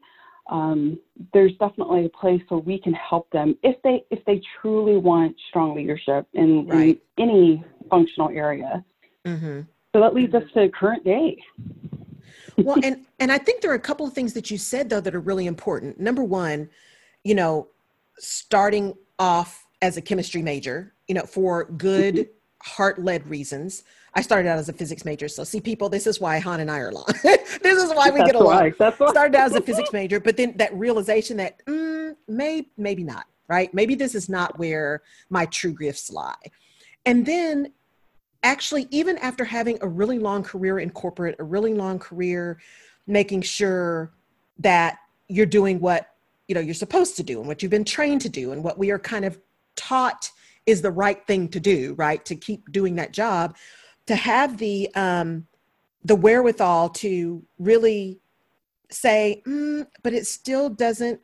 Um, 0.50 0.98
there's 1.32 1.52
definitely 1.60 2.06
a 2.06 2.08
place 2.08 2.42
where 2.48 2.58
we 2.58 2.80
can 2.80 2.94
help 2.94 3.30
them 3.30 3.56
if 3.62 3.80
they 3.82 4.04
if 4.10 4.24
they 4.24 4.40
truly 4.60 4.96
want 4.96 5.36
strong 5.48 5.76
leadership 5.76 6.26
in, 6.32 6.66
right. 6.66 7.00
in 7.18 7.28
any 7.30 7.64
functional 7.88 8.30
area. 8.30 8.84
Mm-hmm. 9.24 9.60
So 9.92 10.00
that 10.00 10.14
leads 10.14 10.34
us 10.34 10.42
to 10.54 10.68
current 10.70 11.04
day. 11.04 11.36
Well, 12.56 12.76
and 12.82 13.04
and 13.18 13.32
I 13.32 13.38
think 13.38 13.62
there 13.62 13.70
are 13.70 13.74
a 13.74 13.80
couple 13.80 14.06
of 14.06 14.12
things 14.12 14.32
that 14.34 14.50
you 14.50 14.58
said 14.58 14.88
though 14.88 15.00
that 15.00 15.14
are 15.14 15.20
really 15.20 15.46
important. 15.46 15.98
Number 15.98 16.22
one, 16.22 16.68
you 17.24 17.34
know, 17.34 17.68
starting 18.18 18.94
off 19.18 19.66
as 19.80 19.96
a 19.96 20.00
chemistry 20.00 20.42
major, 20.42 20.92
you 21.08 21.14
know, 21.14 21.22
for 21.22 21.64
good 21.64 22.28
heart-led 22.62 23.28
reasons. 23.28 23.84
I 24.14 24.22
started 24.22 24.48
out 24.48 24.58
as 24.58 24.68
a 24.68 24.72
physics 24.72 25.04
major. 25.04 25.26
So 25.26 25.42
see 25.42 25.60
people, 25.60 25.88
this 25.88 26.06
is 26.06 26.20
why 26.20 26.38
Hang 26.38 26.60
and 26.60 26.70
I 26.70 26.78
are 26.78 26.90
along. 26.90 27.06
this 27.22 27.82
is 27.82 27.90
why 27.94 28.10
we 28.10 28.18
That's 28.18 28.32
get 28.32 28.40
along. 28.40 28.54
Why. 28.54 28.72
That's 28.78 29.00
why. 29.00 29.10
Started 29.10 29.36
out 29.36 29.46
as 29.46 29.54
a 29.56 29.60
physics 29.60 29.92
major, 29.92 30.20
but 30.20 30.36
then 30.36 30.54
that 30.58 30.72
realization 30.74 31.36
that 31.38 31.64
mm, 31.66 32.14
may, 32.28 32.66
maybe 32.76 33.04
not, 33.04 33.26
right? 33.48 33.72
Maybe 33.72 33.94
this 33.94 34.14
is 34.14 34.28
not 34.28 34.58
where 34.58 35.02
my 35.30 35.46
true 35.46 35.74
gifts 35.74 36.10
lie. 36.10 36.34
And 37.06 37.26
then 37.26 37.72
actually, 38.42 38.88
even 38.90 39.18
after 39.18 39.44
having 39.44 39.78
a 39.80 39.88
really 39.88 40.18
long 40.18 40.42
career 40.42 40.78
in 40.78 40.90
corporate, 40.90 41.36
a 41.38 41.44
really 41.44 41.74
long 41.74 41.98
career 41.98 42.58
making 43.06 43.42
sure 43.42 44.12
that 44.58 44.98
you're 45.28 45.46
doing 45.46 45.80
what 45.80 46.08
you 46.48 46.54
know 46.54 46.60
you're 46.60 46.74
supposed 46.74 47.16
to 47.16 47.22
do 47.22 47.38
and 47.38 47.48
what 47.48 47.62
you've 47.62 47.70
been 47.70 47.84
trained 47.84 48.20
to 48.20 48.28
do 48.28 48.52
and 48.52 48.62
what 48.62 48.78
we 48.78 48.90
are 48.90 48.98
kind 48.98 49.24
of 49.24 49.38
taught 49.76 50.30
is 50.66 50.82
the 50.82 50.90
right 50.90 51.26
thing 51.26 51.48
to 51.48 51.60
do, 51.60 51.94
right? 51.94 52.24
To 52.24 52.36
keep 52.36 52.70
doing 52.70 52.96
that 52.96 53.12
job, 53.12 53.56
to 54.06 54.14
have 54.14 54.58
the 54.58 54.92
um, 54.94 55.46
the 56.04 56.16
wherewithal 56.16 56.90
to 56.90 57.42
really 57.58 58.20
say, 58.90 59.42
mm, 59.46 59.86
but 60.02 60.12
it 60.12 60.26
still 60.26 60.68
doesn't 60.68 61.20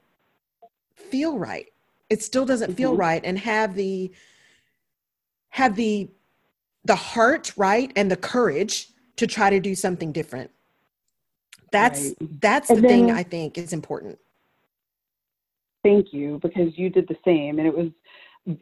feel 0.95 1.39
right. 1.39 1.67
It 2.11 2.23
still 2.23 2.47
doesn't 2.47 2.71
mm-hmm. 2.71 2.77
feel 2.77 2.97
right, 2.97 3.23
and 3.25 3.39
have 3.39 3.75
the 3.75 4.13
have 5.51 5.77
the 5.77 6.09
the 6.89 6.97
heart 6.97 7.53
right 7.57 7.93
and 7.95 8.11
the 8.11 8.17
courage 8.17 8.89
to 9.17 9.27
try 9.27 9.51
to 9.51 9.61
do 9.61 9.75
something 9.75 10.11
different. 10.11 10.51
That's 11.71 12.15
right. 12.21 12.41
that's 12.41 12.71
and 12.71 12.79
the 12.79 12.83
then, 12.83 12.91
thing 12.91 13.11
I 13.11 13.23
think 13.23 13.59
is 13.59 13.73
important. 13.73 14.19
Thank 15.85 16.13
you 16.13 16.41
because 16.43 16.77
you 16.77 16.89
did 16.89 17.07
the 17.07 17.17
same, 17.25 17.59
and 17.59 17.69
it 17.69 17.77
was 17.77 17.91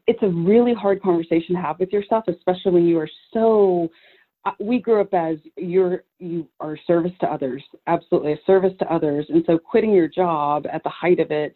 it's 0.08 0.22
a 0.22 0.28
really 0.28 0.74
hard 0.74 1.00
conversation 1.00 1.54
to 1.54 1.60
have 1.60 1.78
with 1.78 1.92
yourself, 1.92 2.24
especially 2.28 2.72
when 2.72 2.86
you 2.86 2.98
are 2.98 3.08
so. 3.32 3.88
Uh, 4.44 4.52
we 4.60 4.78
grew 4.78 5.00
up 5.00 5.12
as 5.12 5.38
you're 5.56 6.04
you 6.18 6.48
are 6.60 6.76
service 6.86 7.12
to 7.20 7.26
others, 7.26 7.62
absolutely 7.86 8.32
a 8.32 8.38
service 8.44 8.72
to 8.80 8.92
others, 8.92 9.26
and 9.28 9.44
so 9.46 9.56
quitting 9.56 9.92
your 9.92 10.08
job 10.08 10.66
at 10.72 10.82
the 10.82 10.90
height 10.90 11.20
of 11.20 11.30
it 11.30 11.54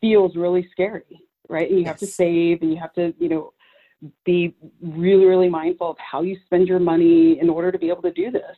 feels 0.00 0.34
really 0.34 0.66
scary, 0.72 1.20
right? 1.48 1.68
And 1.68 1.78
you 1.78 1.84
yes. 1.84 1.88
have 1.88 1.98
to 1.98 2.06
save, 2.06 2.62
and 2.62 2.70
you 2.70 2.78
have 2.78 2.94
to 2.94 3.12
you 3.18 3.28
know 3.28 3.52
be 4.24 4.54
really 4.82 5.24
really 5.24 5.48
mindful 5.48 5.90
of 5.90 5.96
how 5.98 6.22
you 6.22 6.36
spend 6.44 6.68
your 6.68 6.78
money 6.78 7.38
in 7.40 7.48
order 7.48 7.72
to 7.72 7.78
be 7.78 7.88
able 7.88 8.02
to 8.02 8.12
do 8.12 8.30
this. 8.30 8.56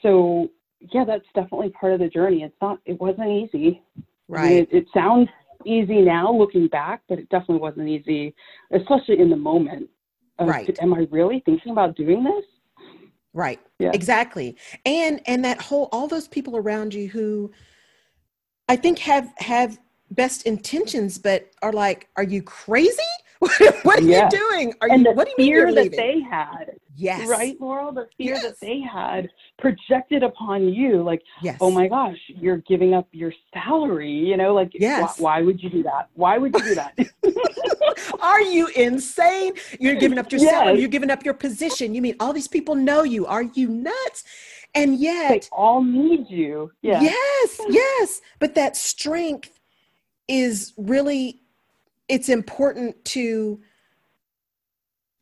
So 0.00 0.50
yeah, 0.92 1.04
that's 1.04 1.24
definitely 1.34 1.70
part 1.70 1.92
of 1.92 2.00
the 2.00 2.08
journey. 2.08 2.42
It's 2.42 2.56
not. 2.60 2.78
It 2.84 3.00
wasn't 3.00 3.28
easy. 3.28 3.82
Right. 4.28 4.44
I 4.44 4.48
mean, 4.48 4.58
it, 4.58 4.68
it 4.70 4.86
sounds 4.92 5.28
easy 5.64 6.02
now 6.02 6.32
looking 6.32 6.68
back, 6.68 7.02
but 7.08 7.18
it 7.18 7.28
definitely 7.30 7.58
wasn't 7.58 7.88
easy, 7.88 8.34
especially 8.72 9.18
in 9.18 9.30
the 9.30 9.36
moment. 9.36 9.88
Of, 10.38 10.48
right. 10.48 10.78
Am 10.80 10.92
I 10.94 11.06
really 11.10 11.42
thinking 11.44 11.72
about 11.72 11.96
doing 11.96 12.24
this? 12.24 12.44
Right. 13.32 13.60
Yeah. 13.78 13.90
Exactly. 13.92 14.56
And 14.84 15.20
and 15.26 15.44
that 15.44 15.60
whole 15.60 15.88
all 15.92 16.06
those 16.06 16.28
people 16.28 16.56
around 16.56 16.94
you 16.94 17.08
who 17.08 17.52
I 18.68 18.76
think 18.76 18.98
have 19.00 19.32
have 19.38 19.78
best 20.10 20.42
intentions 20.46 21.18
but 21.18 21.50
are 21.62 21.72
like, 21.72 22.08
are 22.16 22.22
you 22.22 22.42
crazy? 22.42 23.02
what 23.82 23.98
are 23.98 24.02
you 24.02 24.28
doing? 24.30 24.74
Are 24.80 24.90
and 24.90 25.00
you, 25.00 25.04
the 25.04 25.12
what 25.12 25.26
do 25.26 25.30
you 25.32 25.36
mean 25.38 25.52
fear 25.52 25.74
that 25.74 25.92
they 25.92 26.20
had. 26.20 26.78
Yes. 26.96 27.28
Right, 27.28 27.60
Laurel? 27.60 27.92
The 27.92 28.06
fear 28.16 28.34
yes. 28.34 28.42
that 28.42 28.60
they 28.60 28.80
had 28.80 29.28
projected 29.58 30.22
upon 30.22 30.68
you, 30.68 31.02
like, 31.02 31.22
oh 31.24 31.40
yes. 31.42 31.58
oh 31.60 31.70
my 31.70 31.88
gosh, 31.88 32.18
you're 32.28 32.58
giving 32.58 32.94
up 32.94 33.08
your 33.12 33.32
salary, 33.52 34.12
you 34.12 34.36
know, 34.36 34.54
like 34.54 34.70
yes. 34.74 35.16
wh- 35.16 35.22
why 35.22 35.42
would 35.42 35.62
you 35.62 35.70
do 35.70 35.82
that? 35.82 36.08
Why 36.14 36.38
would 36.38 36.54
you 36.54 36.62
do 36.62 36.74
that? 36.76 36.98
are 38.20 38.42
you 38.42 38.68
insane? 38.76 39.54
You're 39.80 39.96
giving 39.96 40.18
up 40.18 40.30
your 40.30 40.40
yes. 40.42 40.50
salary, 40.50 40.80
you're 40.80 40.88
giving 40.88 41.10
up 41.10 41.24
your 41.24 41.34
position. 41.34 41.94
You 41.94 42.02
mean 42.02 42.16
all 42.20 42.32
these 42.32 42.48
people 42.48 42.74
know 42.74 43.02
you. 43.02 43.26
Are 43.26 43.42
you 43.42 43.68
nuts? 43.68 44.24
And 44.74 44.98
yet 44.98 45.28
they 45.28 45.48
all 45.52 45.82
need 45.82 46.28
you. 46.28 46.72
Yeah. 46.82 47.00
Yes, 47.00 47.60
yes. 47.68 48.20
But 48.38 48.54
that 48.56 48.76
strength 48.76 49.60
is 50.28 50.72
really 50.76 51.40
it's 52.08 52.28
important 52.28 53.04
to 53.04 53.60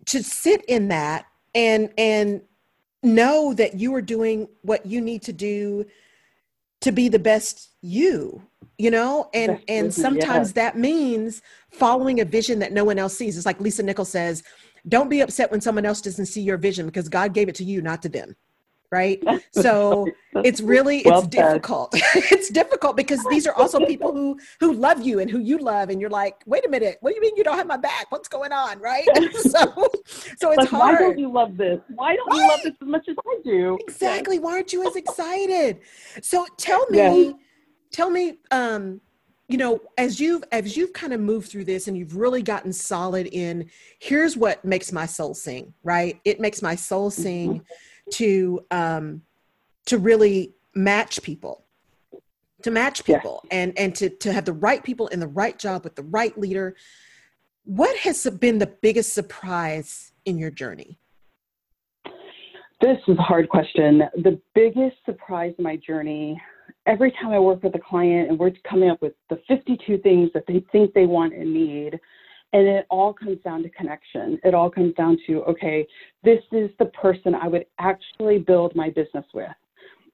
to 0.06 0.22
sit 0.22 0.64
in 0.66 0.88
that 0.88 1.26
and 1.54 1.92
and 1.96 2.42
know 3.02 3.54
that 3.54 3.78
you 3.78 3.94
are 3.94 4.02
doing 4.02 4.48
what 4.62 4.86
you 4.86 5.00
need 5.00 5.22
to 5.22 5.32
do 5.32 5.84
to 6.80 6.92
be 6.92 7.08
the 7.08 7.18
best 7.18 7.70
you 7.82 8.42
you 8.78 8.90
know? 8.90 9.28
And 9.32 9.60
and 9.68 9.94
sometimes 9.94 10.48
yeah. 10.48 10.64
that 10.64 10.76
means 10.76 11.40
following 11.70 12.20
a 12.20 12.24
vision 12.24 12.58
that 12.60 12.72
no 12.72 12.84
one 12.84 12.98
else 12.98 13.16
sees. 13.16 13.36
It's 13.36 13.46
like 13.46 13.60
lisa 13.60 13.82
nichols 13.82 14.08
says 14.08 14.42
don't 14.88 15.08
be 15.08 15.20
upset 15.20 15.50
when 15.50 15.60
someone 15.60 15.84
else 15.84 16.00
doesn't 16.00 16.26
see 16.26 16.40
your 16.40 16.56
vision 16.56 16.86
because 16.86 17.08
god 17.08 17.34
gave 17.34 17.48
it 17.48 17.54
to 17.56 17.64
you 17.64 17.80
not 17.80 18.02
to 18.02 18.08
them 18.08 18.34
right? 18.92 19.22
So 19.52 20.08
it's 20.44 20.60
really 20.60 21.02
well 21.04 21.22
it's 21.24 21.34
said. 21.34 21.52
difficult. 21.52 21.94
It's 22.14 22.48
difficult 22.48 22.96
because 22.96 23.22
these 23.28 23.46
are 23.46 23.54
also 23.54 23.84
people 23.84 24.12
who 24.12 24.38
who 24.60 24.72
love 24.72 25.02
you 25.02 25.18
and 25.18 25.30
who 25.30 25.38
you 25.38 25.58
love 25.58 25.90
and 25.90 26.00
you're 26.00 26.10
like 26.10 26.42
wait 26.46 26.64
a 26.64 26.68
minute. 26.68 26.98
What 27.00 27.10
do 27.10 27.16
you 27.16 27.22
mean 27.22 27.36
you 27.36 27.44
don't 27.44 27.56
have 27.56 27.66
my 27.66 27.76
back? 27.76 28.10
What's 28.10 28.28
going 28.28 28.52
on? 28.52 28.78
Right? 28.78 29.06
So 29.32 29.88
so 30.36 30.52
it's 30.52 30.66
hard 30.66 30.94
why 30.94 30.98
don't 30.98 31.18
you 31.18 31.30
love 31.30 31.56
this? 31.56 31.80
Why 31.94 32.16
don't 32.16 32.28
right? 32.30 32.36
you 32.36 32.48
love 32.48 32.60
this 32.62 32.74
as 32.80 32.88
much 32.88 33.08
as 33.08 33.16
i 33.18 33.38
do? 33.44 33.78
Exactly. 33.80 34.38
Why 34.38 34.52
aren't 34.52 34.72
you 34.72 34.86
as 34.86 34.96
excited? 34.96 35.80
So 36.22 36.46
tell 36.56 36.86
me 36.88 37.26
yeah. 37.26 37.32
tell 37.90 38.10
me 38.10 38.38
um 38.50 39.00
you 39.48 39.58
know 39.58 39.80
as 39.98 40.20
you've 40.20 40.44
as 40.52 40.76
you've 40.76 40.92
kind 40.92 41.12
of 41.12 41.20
moved 41.20 41.50
through 41.50 41.64
this 41.64 41.88
and 41.88 41.96
you've 41.96 42.16
really 42.16 42.42
gotten 42.42 42.72
solid 42.72 43.26
in 43.32 43.68
here's 44.00 44.36
what 44.36 44.64
makes 44.64 44.92
my 44.92 45.06
soul 45.06 45.34
sing 45.34 45.74
right? 45.82 46.20
It 46.24 46.40
makes 46.40 46.62
my 46.62 46.74
soul 46.74 47.10
sing 47.10 47.54
mm-hmm 47.54 47.64
to 48.12 48.64
um, 48.70 49.22
to 49.86 49.98
really 49.98 50.54
match 50.74 51.22
people 51.22 51.64
to 52.62 52.70
match 52.70 53.04
people 53.04 53.40
yeah. 53.44 53.58
and 53.58 53.78
and 53.78 53.94
to 53.96 54.08
to 54.08 54.32
have 54.32 54.44
the 54.44 54.52
right 54.52 54.82
people 54.82 55.08
in 55.08 55.20
the 55.20 55.26
right 55.26 55.58
job 55.58 55.84
with 55.84 55.96
the 55.96 56.02
right 56.04 56.36
leader. 56.38 56.76
What 57.64 57.96
has 57.98 58.28
been 58.40 58.58
the 58.58 58.66
biggest 58.66 59.12
surprise 59.12 60.12
in 60.24 60.38
your 60.38 60.50
journey? 60.50 60.98
This 62.80 62.98
is 63.06 63.16
a 63.16 63.22
hard 63.22 63.48
question. 63.48 64.02
The 64.16 64.40
biggest 64.54 64.96
surprise 65.04 65.54
in 65.58 65.64
my 65.64 65.76
journey 65.76 66.40
every 66.86 67.12
time 67.12 67.30
i 67.30 67.38
work 67.38 67.62
with 67.62 67.74
a 67.74 67.78
client 67.78 68.28
and 68.28 68.38
we're 68.38 68.50
coming 68.68 68.90
up 68.90 69.00
with 69.00 69.12
the 69.30 69.40
52 69.48 69.98
things 69.98 70.30
that 70.34 70.44
they 70.46 70.64
think 70.72 70.92
they 70.94 71.06
want 71.06 71.32
and 71.32 71.52
need 71.52 71.98
and 72.52 72.66
it 72.66 72.86
all 72.90 73.12
comes 73.12 73.38
down 73.42 73.62
to 73.62 73.70
connection. 73.70 74.38
It 74.44 74.54
all 74.54 74.70
comes 74.70 74.94
down 74.94 75.18
to, 75.26 75.42
okay, 75.44 75.86
this 76.22 76.40
is 76.52 76.70
the 76.78 76.86
person 76.86 77.34
I 77.34 77.48
would 77.48 77.66
actually 77.78 78.38
build 78.38 78.74
my 78.76 78.90
business 78.90 79.24
with. 79.32 79.48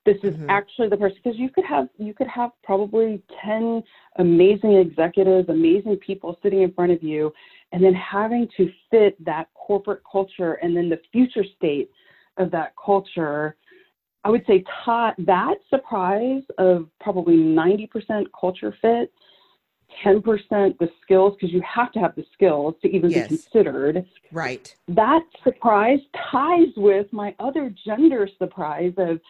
This 0.07 0.17
is 0.23 0.35
mm-hmm. 0.35 0.49
actually 0.49 0.89
the 0.89 0.97
person 0.97 1.19
because 1.23 1.39
you 1.39 1.51
could 1.51 1.67
have 1.67 1.89
you 1.99 2.15
could 2.15 2.29
have 2.29 2.53
probably 2.63 3.21
10 3.45 3.83
amazing 4.17 4.75
executives, 4.75 5.49
amazing 5.51 5.97
people 5.97 6.39
sitting 6.43 6.63
in 6.63 6.73
front 6.73 6.93
of 6.93 7.03
you, 7.03 7.31
and 7.73 7.85
then 7.85 7.93
having 7.93 8.49
to 8.57 8.71
fit 8.91 9.23
that 9.25 9.49
corporate 9.55 10.01
culture 10.11 10.55
and 10.55 10.75
then 10.75 10.89
the 10.89 11.01
future 11.13 11.45
state 11.57 11.91
of 12.39 12.51
that 12.53 12.73
culture. 12.83 13.57
I 14.25 14.31
would 14.31 14.45
say 14.47 14.65
ta- 14.85 15.15
that 15.19 15.57
surprise 15.69 16.43
of 16.57 16.89
probably 17.01 17.37
90% 17.37 18.25
culture 18.39 18.75
fit 18.81 19.13
10% 20.05 20.79
the 20.79 20.89
skills 21.03 21.35
because 21.35 21.53
you 21.53 21.63
have 21.63 21.93
to 21.93 21.99
have 21.99 22.15
the 22.15 22.25
skills 22.33 22.75
to 22.83 22.89
even 22.89 23.11
yes. 23.11 23.29
be 23.29 23.37
considered. 23.37 24.05
Right. 24.33 24.75
That 24.89 25.23
surprise 25.45 26.01
ties 26.31 26.69
with 26.77 27.13
my 27.13 27.35
other 27.39 27.75
gender 27.85 28.29
surprise 28.39 28.93
of 28.99 29.21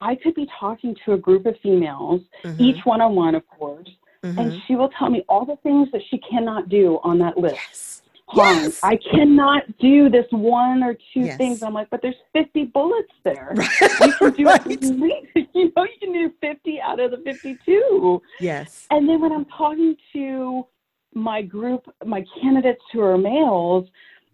I 0.00 0.14
could 0.14 0.34
be 0.34 0.48
talking 0.58 0.96
to 1.04 1.12
a 1.14 1.18
group 1.18 1.46
of 1.46 1.56
females, 1.62 2.22
mm-hmm. 2.44 2.62
each 2.62 2.84
one 2.84 3.00
on 3.00 3.14
one, 3.16 3.34
of 3.34 3.46
course, 3.48 3.88
mm-hmm. 4.22 4.38
and 4.38 4.62
she 4.66 4.76
will 4.76 4.90
tell 4.90 5.10
me 5.10 5.24
all 5.28 5.44
the 5.44 5.56
things 5.62 5.88
that 5.92 6.02
she 6.08 6.18
cannot 6.18 6.68
do 6.68 7.00
on 7.02 7.18
that 7.18 7.36
list. 7.36 7.56
Yes. 7.56 7.87
Yes. 8.34 8.80
I 8.82 8.96
cannot 8.96 9.62
do 9.78 10.08
this 10.08 10.26
one 10.30 10.82
or 10.82 10.94
two 10.94 11.20
yes. 11.20 11.36
things. 11.36 11.62
I'm 11.62 11.74
like, 11.74 11.88
but 11.90 12.02
there's 12.02 12.16
50 12.32 12.66
bullets 12.66 13.12
there. 13.24 13.54
Right. 13.54 13.80
You 13.80 14.12
can 14.12 14.32
do 14.32 14.44
right. 14.46 14.66
you 15.54 15.72
know, 15.76 15.84
you 15.84 15.98
can 16.00 16.12
do 16.12 16.32
50 16.40 16.80
out 16.80 17.00
of 17.00 17.10
the 17.12 17.18
52. 17.18 18.22
Yes. 18.40 18.86
And 18.90 19.08
then 19.08 19.20
when 19.20 19.32
I'm 19.32 19.46
talking 19.46 19.96
to 20.12 20.66
my 21.14 21.42
group, 21.42 21.84
my 22.04 22.24
candidates 22.40 22.82
who 22.92 23.00
are 23.00 23.16
males, 23.16 23.88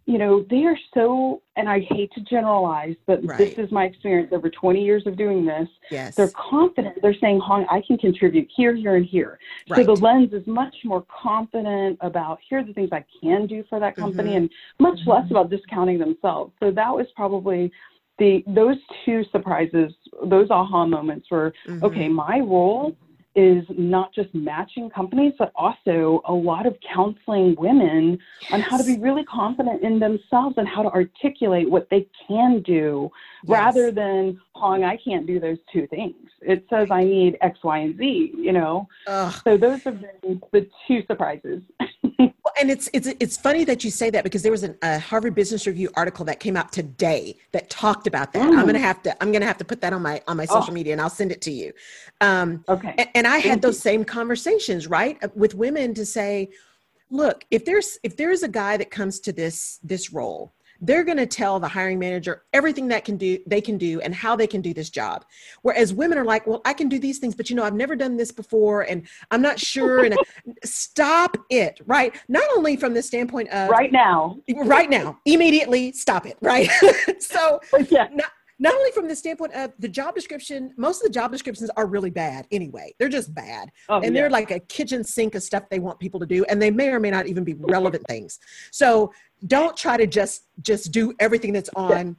you 0.07 0.19
know, 0.19 0.45
they 0.51 0.65
are 0.65 0.77
so, 0.93 1.41
and 1.57 1.67
I 1.69 1.81
hate 1.81 2.13
to 2.13 2.21
generalize, 2.21 2.95
but 3.07 3.25
right. 3.25 3.39
this 3.39 3.55
is 3.55 3.73
my 3.73 3.85
experience 3.85 4.33
over 4.33 4.51
20 4.51 4.85
years 4.85 5.07
of 5.07 5.17
doing 5.17 5.47
this. 5.47 5.69
Yes. 5.91 6.15
They're 6.15 6.31
confident. 6.31 6.99
They're 7.01 7.17
saying, 7.19 7.41
Hang, 7.41 7.65
I 7.71 7.83
can 7.87 7.97
contribute 7.97 8.49
here, 8.55 8.75
here, 8.75 8.97
and 8.97 9.07
here. 9.07 9.39
Right. 9.69 9.79
So 9.87 9.95
the 9.95 10.01
lens 10.03 10.35
is 10.35 10.47
much 10.47 10.75
more 10.85 11.07
confident 11.23 11.99
about 12.03 12.39
here 12.47 12.59
are 12.59 12.65
the 12.65 12.75
things 12.75 12.91
I 12.93 13.05
can 13.23 13.47
do 13.47 13.65
for 13.71 13.81
that 13.81 13.97
company 13.97 14.31
mm-hmm. 14.31 14.37
and 14.37 14.51
much 14.79 14.99
mm-hmm. 15.01 15.11
less 15.11 15.31
about 15.31 15.49
discounting 15.49 15.99
themselves. 15.99 16.53
So 16.61 16.71
that 16.71 16.95
was 16.95 17.07
probably 17.17 17.73
the, 18.19 18.45
those 18.47 18.77
two 19.07 19.25
surprises, 19.33 19.93
those 20.27 20.51
aha 20.51 20.87
moments 20.87 21.31
were, 21.31 21.55
mm-hmm. 21.67 21.83
okay, 21.83 22.09
my 22.09 22.41
role 22.41 22.95
is 23.35 23.65
not 23.71 24.13
just 24.15 24.33
matching 24.35 24.89
companies, 24.91 25.33
but 25.39 25.53
also 25.55 26.23
a 26.27 26.33
lot 26.33 26.67
of 26.67 26.77
counseling 26.81 27.57
women 27.59 28.19
yes. 28.43 28.53
on 28.53 28.61
how 28.61 28.77
to 28.77 28.85
be 28.85 28.99
really 28.99 29.25
confident 29.25 29.83
in 29.83 29.99
themselves 29.99 30.57
and 30.59 30.69
how 30.69 30.83
to 30.83 30.91
articulate 30.91 31.69
what 31.69 31.89
they 31.91 32.07
can 32.27 32.63
do 32.63 33.11
yes. 33.43 33.51
rather 33.51 33.91
than, 33.91 34.41
Hang, 34.61 34.85
I 34.85 34.97
can't 34.97 35.27
do 35.27 35.41
those 35.41 35.59
two 35.73 35.87
things. 35.89 36.15
It 36.41 36.65
says 36.71 36.91
I 36.91 37.05
need 37.05 37.37
X, 37.41 37.59
Y, 37.63 37.79
and 37.79 37.99
Z, 37.99 38.33
you 38.37 38.53
know? 38.53 38.89
Ugh. 39.07 39.35
So 39.45 39.57
those 39.57 39.83
have 39.83 40.01
been 40.01 40.41
the 40.53 40.69
two 40.87 41.03
surprises. 41.07 41.63
and 42.59 42.71
it's 42.71 42.89
it's 42.93 43.09
it's 43.21 43.37
funny 43.37 43.65
that 43.65 43.85
you 43.85 43.91
say 43.91 44.11
that 44.11 44.25
because 44.25 44.43
there 44.43 44.53
was 44.53 44.63
an, 44.63 44.77
a 44.83 44.99
Harvard 44.99 45.35
Business 45.35 45.67
Review 45.67 45.91
article 45.95 46.25
that 46.27 46.41
came 46.41 46.57
out 46.57 46.73
today 46.73 47.37
that 47.53 47.71
talked 47.71 48.07
about 48.07 48.33
that. 48.33 48.49
Mm. 48.49 48.59
I'm 48.59 48.67
gonna 48.67 48.79
have 48.79 49.03
to 49.03 49.23
I'm 49.23 49.33
gonna 49.33 49.47
have 49.47 49.59
to 49.59 49.65
put 49.65 49.81
that 49.81 49.93
on 49.93 50.03
my 50.03 50.23
on 50.29 50.37
my 50.37 50.45
social 50.45 50.71
oh. 50.71 50.75
media 50.75 50.93
and 50.93 51.01
I'll 51.01 51.11
send 51.11 51.33
it 51.33 51.41
to 51.43 51.51
you. 51.51 51.73
Um, 52.21 52.65
okay. 52.69 52.95
And, 52.99 53.09
and 53.15 53.27
I 53.27 53.39
had 53.39 53.63
those 53.63 53.79
same 53.79 54.05
conversations 54.05 54.87
right 54.87 55.19
uh, 55.23 55.29
with 55.35 55.55
women 55.55 55.95
to 55.95 56.07
say, 56.07 56.51
look, 57.11 57.45
if 57.51 57.65
there's 57.65 57.99
if 58.03 58.17
there 58.17 58.31
is 58.31 58.43
a 58.43 58.49
guy 58.49 58.77
that 58.77 58.91
comes 58.91 59.21
to 59.21 59.33
this 59.33 59.79
this 59.83 60.13
role 60.13 60.55
they're 60.81 61.05
going 61.05 61.17
to 61.17 61.27
tell 61.27 61.61
the 61.61 61.69
hiring 61.69 61.99
manager 61.99 62.43
everything 62.53 62.89
that 62.89 63.05
can 63.05 63.17
do 63.17 63.39
they 63.47 63.61
can 63.61 63.79
do 63.79 64.01
and 64.01 64.15
how 64.15 64.37
they 64.37 64.47
can 64.47 64.61
do 64.61 64.75
this 64.75 64.91
job 64.91 65.25
whereas 65.63 65.93
women 65.93 66.19
are 66.19 66.25
like 66.25 66.47
well 66.47 66.61
i 66.65 66.73
can 66.73 66.89
do 66.89 66.99
these 66.99 67.19
things 67.19 67.35
but 67.35 67.51
you 67.51 67.57
know 67.57 67.63
i've 67.63 67.75
never 67.75 67.97
done 67.97 68.17
this 68.17 68.33
before 68.33 68.83
and 68.83 69.07
i'm 69.31 69.43
not 69.43 69.59
sure 69.59 70.05
and 70.05 70.17
stop 70.65 71.37
it 71.51 71.81
right 71.87 72.15
not 72.29 72.45
only 72.57 72.77
from 72.77 72.95
the 72.95 73.03
standpoint 73.03 73.49
of 73.51 73.69
right 73.69 73.93
now 73.93 74.37
right 74.65 74.91
now 74.91 75.19
immediately 75.25 75.93
stop 75.93 76.27
it 76.27 76.37
right 76.41 76.71
so 77.19 77.61
yeah 77.91 78.09
not, 78.13 78.31
not 78.59 78.75
only 78.75 78.93
from 78.93 79.09
the 79.09 79.17
standpoint 79.17 79.53
of 79.55 79.73
the 79.79 79.89
job 79.89 80.15
description, 80.15 80.73
most 80.77 81.03
of 81.03 81.03
the 81.05 81.13
job 81.13 81.33
descriptions 81.33 81.71
are 81.77 81.87
really 81.87 82.11
bad 82.11 82.47
anyway. 82.53 82.95
They're 82.99 83.09
just 83.09 83.35
bad. 83.35 83.71
Oh, 83.89 83.97
and 83.97 84.07
yeah. 84.07 84.11
they're 84.13 84.31
like 84.31 84.51
a 84.53 84.61
kitchen 84.61 85.03
sink 85.03 85.35
of 85.35 85.43
stuff 85.43 85.65
they 85.71 85.81
want 85.81 85.99
people 85.99 86.21
to 86.21 86.27
do. 86.27 86.45
And 86.45 86.63
they 86.63 86.71
may 86.71 86.91
or 86.91 87.01
may 87.01 87.11
not 87.11 87.27
even 87.27 87.43
be 87.43 87.55
relevant 87.55 88.07
things. 88.07 88.39
So 88.71 89.13
don't 89.47 89.77
try 89.77 89.97
to 89.97 90.07
just 90.07 90.45
just 90.63 90.93
do 90.93 91.15
everything 91.21 91.53
that's 91.53 91.71
on 91.77 92.17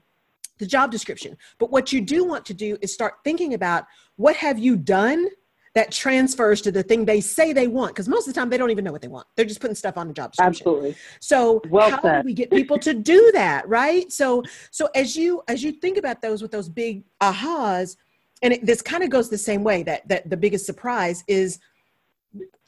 the 0.58 0.66
job 0.66 0.92
description. 0.92 1.38
But 1.58 1.72
what 1.72 1.92
you 1.92 2.02
do 2.02 2.24
want 2.24 2.46
to 2.46 2.54
do 2.54 2.78
is 2.82 2.94
start 2.94 3.16
thinking 3.24 3.54
about 3.54 3.86
what 4.16 4.36
have 4.38 4.58
you 4.58 4.78
done 4.78 5.28
that 5.74 5.92
transfers 5.92 6.62
to 6.62 6.72
the 6.72 6.82
thing 6.82 7.04
they 7.04 7.20
say 7.20 7.52
they 7.52 7.68
want 7.68 7.94
because 7.94 8.08
most 8.08 8.28
of 8.28 8.34
the 8.34 8.40
time 8.40 8.50
they 8.50 8.58
don't 8.58 8.72
even 8.72 8.86
know 8.86 8.94
what 8.94 9.02
they 9.02 9.10
want. 9.10 9.28
They're 9.36 9.46
just 9.46 9.60
putting 9.60 9.76
stuff 9.76 9.98
on 9.98 10.08
the 10.08 10.14
job 10.14 10.32
description. 10.32 10.66
Absolutely. 10.68 10.96
So 11.20 11.62
well 11.70 11.90
how 11.90 12.02
said. 12.02 12.22
do 12.22 12.26
we 12.26 12.34
get 12.34 12.50
people 12.50 12.80
to 12.80 12.94
do 12.94 13.32
that 13.34 13.68
right? 13.68 14.10
So 14.12 14.42
so 14.72 14.88
as 14.96 15.16
you 15.16 15.44
as 15.50 15.62
you 15.64 15.74
think 15.74 15.98
about 15.98 16.22
those 16.22 16.42
with 16.42 16.52
those 16.52 16.70
big 16.70 17.04
ahas 17.22 17.98
and 18.42 18.54
it, 18.54 18.66
this 18.66 18.82
kind 18.82 19.04
of 19.04 19.10
goes 19.10 19.30
the 19.30 19.38
same 19.38 19.64
way 19.64 19.84
that 19.84 20.08
that 20.08 20.30
the 20.30 20.38
biggest 20.38 20.66
surprise 20.66 21.24
is 21.28 21.60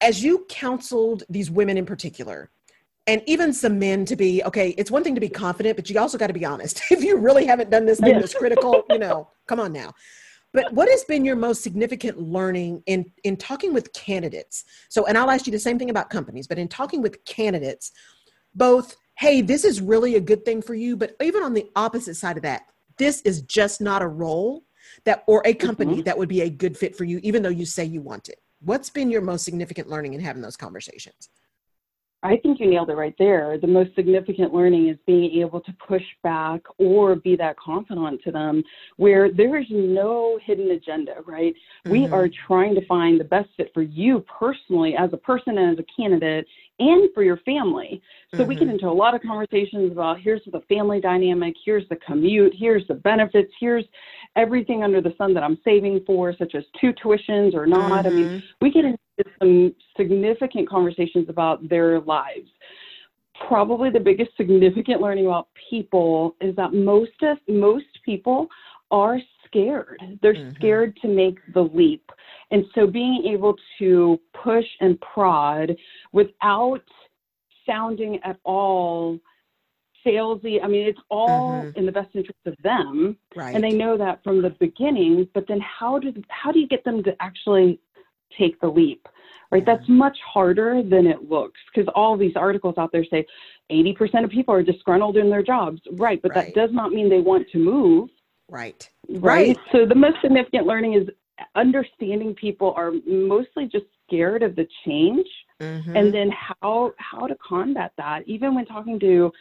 as 0.01 0.21
you 0.21 0.45
counseled 0.49 1.23
these 1.29 1.49
women 1.49 1.77
in 1.77 1.85
particular 1.85 2.49
and 3.07 3.21
even 3.25 3.53
some 3.53 3.79
men 3.79 4.05
to 4.05 4.15
be 4.15 4.43
okay 4.43 4.69
it's 4.77 4.91
one 4.91 5.03
thing 5.03 5.15
to 5.15 5.21
be 5.21 5.29
confident 5.29 5.75
but 5.75 5.89
you 5.89 5.99
also 5.99 6.17
got 6.17 6.27
to 6.27 6.33
be 6.33 6.45
honest. 6.45 6.81
If 6.91 7.03
you 7.03 7.17
really 7.17 7.45
haven't 7.45 7.69
done 7.69 7.85
this 7.85 7.99
thing 7.99 8.19
that's 8.19 8.33
critical 8.33 8.83
you 8.89 8.99
know 8.99 9.29
come 9.47 9.59
on 9.59 9.73
now. 9.73 9.93
But 10.53 10.73
what 10.73 10.89
has 10.89 11.03
been 11.03 11.25
your 11.25 11.35
most 11.35 11.61
significant 11.61 12.19
learning 12.19 12.83
in 12.85 13.11
in 13.23 13.37
talking 13.37 13.73
with 13.73 13.93
candidates? 13.93 14.65
So 14.89 15.05
and 15.05 15.17
i'll 15.17 15.31
ask 15.31 15.45
you 15.47 15.51
the 15.51 15.59
same 15.59 15.79
thing 15.79 15.89
about 15.89 16.09
companies 16.09 16.47
but 16.47 16.57
in 16.59 16.67
talking 16.67 17.01
with 17.01 17.23
candidates 17.25 17.91
both 18.55 18.95
hey 19.17 19.41
this 19.41 19.63
is 19.63 19.81
really 19.81 20.15
a 20.15 20.21
good 20.21 20.45
thing 20.45 20.61
for 20.61 20.75
you 20.75 20.95
but 20.95 21.15
even 21.21 21.43
on 21.43 21.53
the 21.53 21.69
opposite 21.75 22.15
side 22.15 22.37
of 22.37 22.43
that 22.43 22.63
this 22.97 23.21
is 23.21 23.41
just 23.41 23.81
not 23.81 24.01
a 24.01 24.07
role 24.07 24.63
that 25.05 25.23
or 25.27 25.41
a 25.45 25.53
company 25.53 25.95
mm-hmm. 25.95 26.03
that 26.03 26.17
would 26.17 26.29
be 26.29 26.41
a 26.41 26.49
good 26.49 26.77
fit 26.77 26.95
for 26.95 27.03
you 27.03 27.19
even 27.23 27.43
though 27.43 27.49
you 27.49 27.65
say 27.65 27.83
you 27.83 28.01
want 28.01 28.29
it. 28.29 28.39
What's 28.61 28.89
been 28.89 29.11
your 29.11 29.21
most 29.21 29.45
significant 29.45 29.87
learning 29.87 30.15
in 30.15 30.19
having 30.19 30.41
those 30.41 30.57
conversations 30.57 31.29
I 32.27 32.35
think 32.35 32.59
you 32.59 32.69
nailed 32.69 32.89
it 32.89 32.95
right 32.95 33.15
there. 33.17 33.57
The 33.57 33.67
most 33.67 33.95
significant 33.95 34.53
learning 34.53 34.89
is 34.89 34.97
being 35.07 35.39
able 35.39 35.61
to 35.61 35.73
push 35.87 36.03
back 36.23 36.61
or 36.77 37.15
be 37.15 37.37
that 37.37 37.57
confidant 37.57 38.21
to 38.25 38.31
them 38.31 38.63
where 38.97 39.31
there 39.31 39.57
is 39.57 39.65
no 39.69 40.37
hidden 40.43 40.71
agenda, 40.71 41.15
right? 41.25 41.53
Mm-hmm. 41.85 41.91
We 41.91 42.07
are 42.07 42.27
trying 42.45 42.75
to 42.75 42.85
find 42.85 43.17
the 43.17 43.23
best 43.23 43.47
fit 43.55 43.71
for 43.73 43.81
you 43.81 44.25
personally 44.39 44.93
as 44.99 45.11
a 45.13 45.17
person 45.17 45.57
and 45.57 45.79
as 45.79 45.79
a 45.79 46.01
candidate 46.01 46.45
and 46.79 47.09
for 47.13 47.23
your 47.23 47.37
family. 47.37 48.01
So 48.31 48.39
mm-hmm. 48.39 48.47
we 48.49 48.55
get 48.55 48.63
mm-hmm. 48.65 48.71
into 48.71 48.87
a 48.87 48.91
lot 48.91 49.15
of 49.15 49.21
conversations 49.21 49.93
about 49.93 50.19
here's 50.19 50.41
the 50.51 50.61
family 50.67 50.99
dynamic, 50.99 51.55
here's 51.63 51.87
the 51.87 51.95
commute, 51.95 52.53
here's 52.57 52.85
the 52.87 52.95
benefits, 52.95 53.53
here's 53.57 53.85
everything 54.37 54.83
under 54.83 55.01
the 55.01 55.13
sun 55.17 55.33
that 55.33 55.43
I'm 55.43 55.57
saving 55.65 56.01
for, 56.05 56.33
such 56.37 56.55
as 56.55 56.63
two 56.79 56.93
tuitions 56.93 57.53
or 57.53 57.65
not. 57.65 58.05
Mm-hmm. 58.05 58.07
I 58.07 58.09
mean, 58.09 58.25
mm-hmm. 58.25 58.45
we 58.61 58.71
get 58.71 58.85
into 58.85 58.97
some 59.39 59.75
significant 59.97 60.69
conversations 60.69 61.27
about 61.27 61.67
their 61.67 61.99
lives. 62.01 62.49
Probably 63.47 63.89
the 63.89 63.99
biggest 63.99 64.31
significant 64.37 65.01
learning 65.01 65.25
about 65.25 65.49
people 65.69 66.35
is 66.39 66.55
that 66.55 66.73
most 66.73 67.11
of 67.23 67.37
most 67.47 67.85
people 68.05 68.47
are 68.91 69.19
scared. 69.45 70.01
They're 70.21 70.33
mm-hmm. 70.33 70.55
scared 70.55 70.97
to 71.01 71.07
make 71.07 71.37
the 71.53 71.61
leap. 71.61 72.09
And 72.51 72.63
so 72.73 72.87
being 72.87 73.25
able 73.31 73.55
to 73.79 74.19
push 74.43 74.65
and 74.79 74.99
prod 75.01 75.75
without 76.13 76.83
sounding 77.65 78.19
at 78.23 78.37
all 78.43 79.19
salesy. 80.07 80.63
I 80.63 80.67
mean, 80.67 80.87
it's 80.87 80.99
all 81.09 81.51
mm-hmm. 81.51 81.77
in 81.77 81.85
the 81.85 81.91
best 81.91 82.09
interest 82.13 82.39
of 82.45 82.55
them, 82.63 83.17
right. 83.35 83.53
and 83.53 83.63
they 83.63 83.71
know 83.71 83.97
that 83.97 84.23
from 84.23 84.41
the 84.41 84.51
beginning. 84.51 85.27
But 85.33 85.47
then, 85.47 85.59
how 85.61 85.99
do 85.99 86.13
how 86.29 86.51
do 86.51 86.59
you 86.59 86.67
get 86.67 86.83
them 86.83 87.03
to 87.03 87.15
actually 87.19 87.79
take 88.37 88.59
the 88.61 88.67
leap? 88.67 89.07
Right, 89.51 89.63
mm-hmm. 89.63 89.71
that's 89.71 89.87
much 89.89 90.17
harder 90.25 90.83
than 90.83 91.07
it 91.07 91.29
looks 91.29 91.59
because 91.73 91.91
all 91.95 92.17
these 92.17 92.35
articles 92.35 92.75
out 92.77 92.91
there 92.91 93.05
say 93.05 93.25
80% 93.71 94.23
of 94.23 94.29
people 94.29 94.53
are 94.53 94.63
disgruntled 94.63 95.17
in 95.17 95.29
their 95.29 95.43
jobs. 95.43 95.81
Right, 95.93 96.21
but 96.21 96.35
right. 96.35 96.53
that 96.53 96.55
does 96.55 96.73
not 96.73 96.91
mean 96.91 97.09
they 97.09 97.21
want 97.21 97.47
to 97.51 97.57
move. 97.57 98.09
Right. 98.49 98.89
right. 99.09 99.21
Right. 99.21 99.57
So 99.71 99.85
the 99.85 99.95
most 99.95 100.17
significant 100.21 100.67
learning 100.67 100.93
is 100.93 101.09
understanding 101.55 102.33
people 102.33 102.73
are 102.75 102.91
mostly 103.05 103.67
just 103.67 103.85
scared 104.07 104.43
of 104.43 104.55
the 104.55 104.67
change 104.85 105.27
mm-hmm. 105.61 105.95
and 105.95 106.13
then 106.13 106.31
how 106.31 106.93
how 106.97 107.27
to 107.27 107.35
combat 107.35 107.91
that 107.97 108.27
even 108.27 108.55
when 108.55 108.65
talking 108.65 108.99
to 108.99 109.31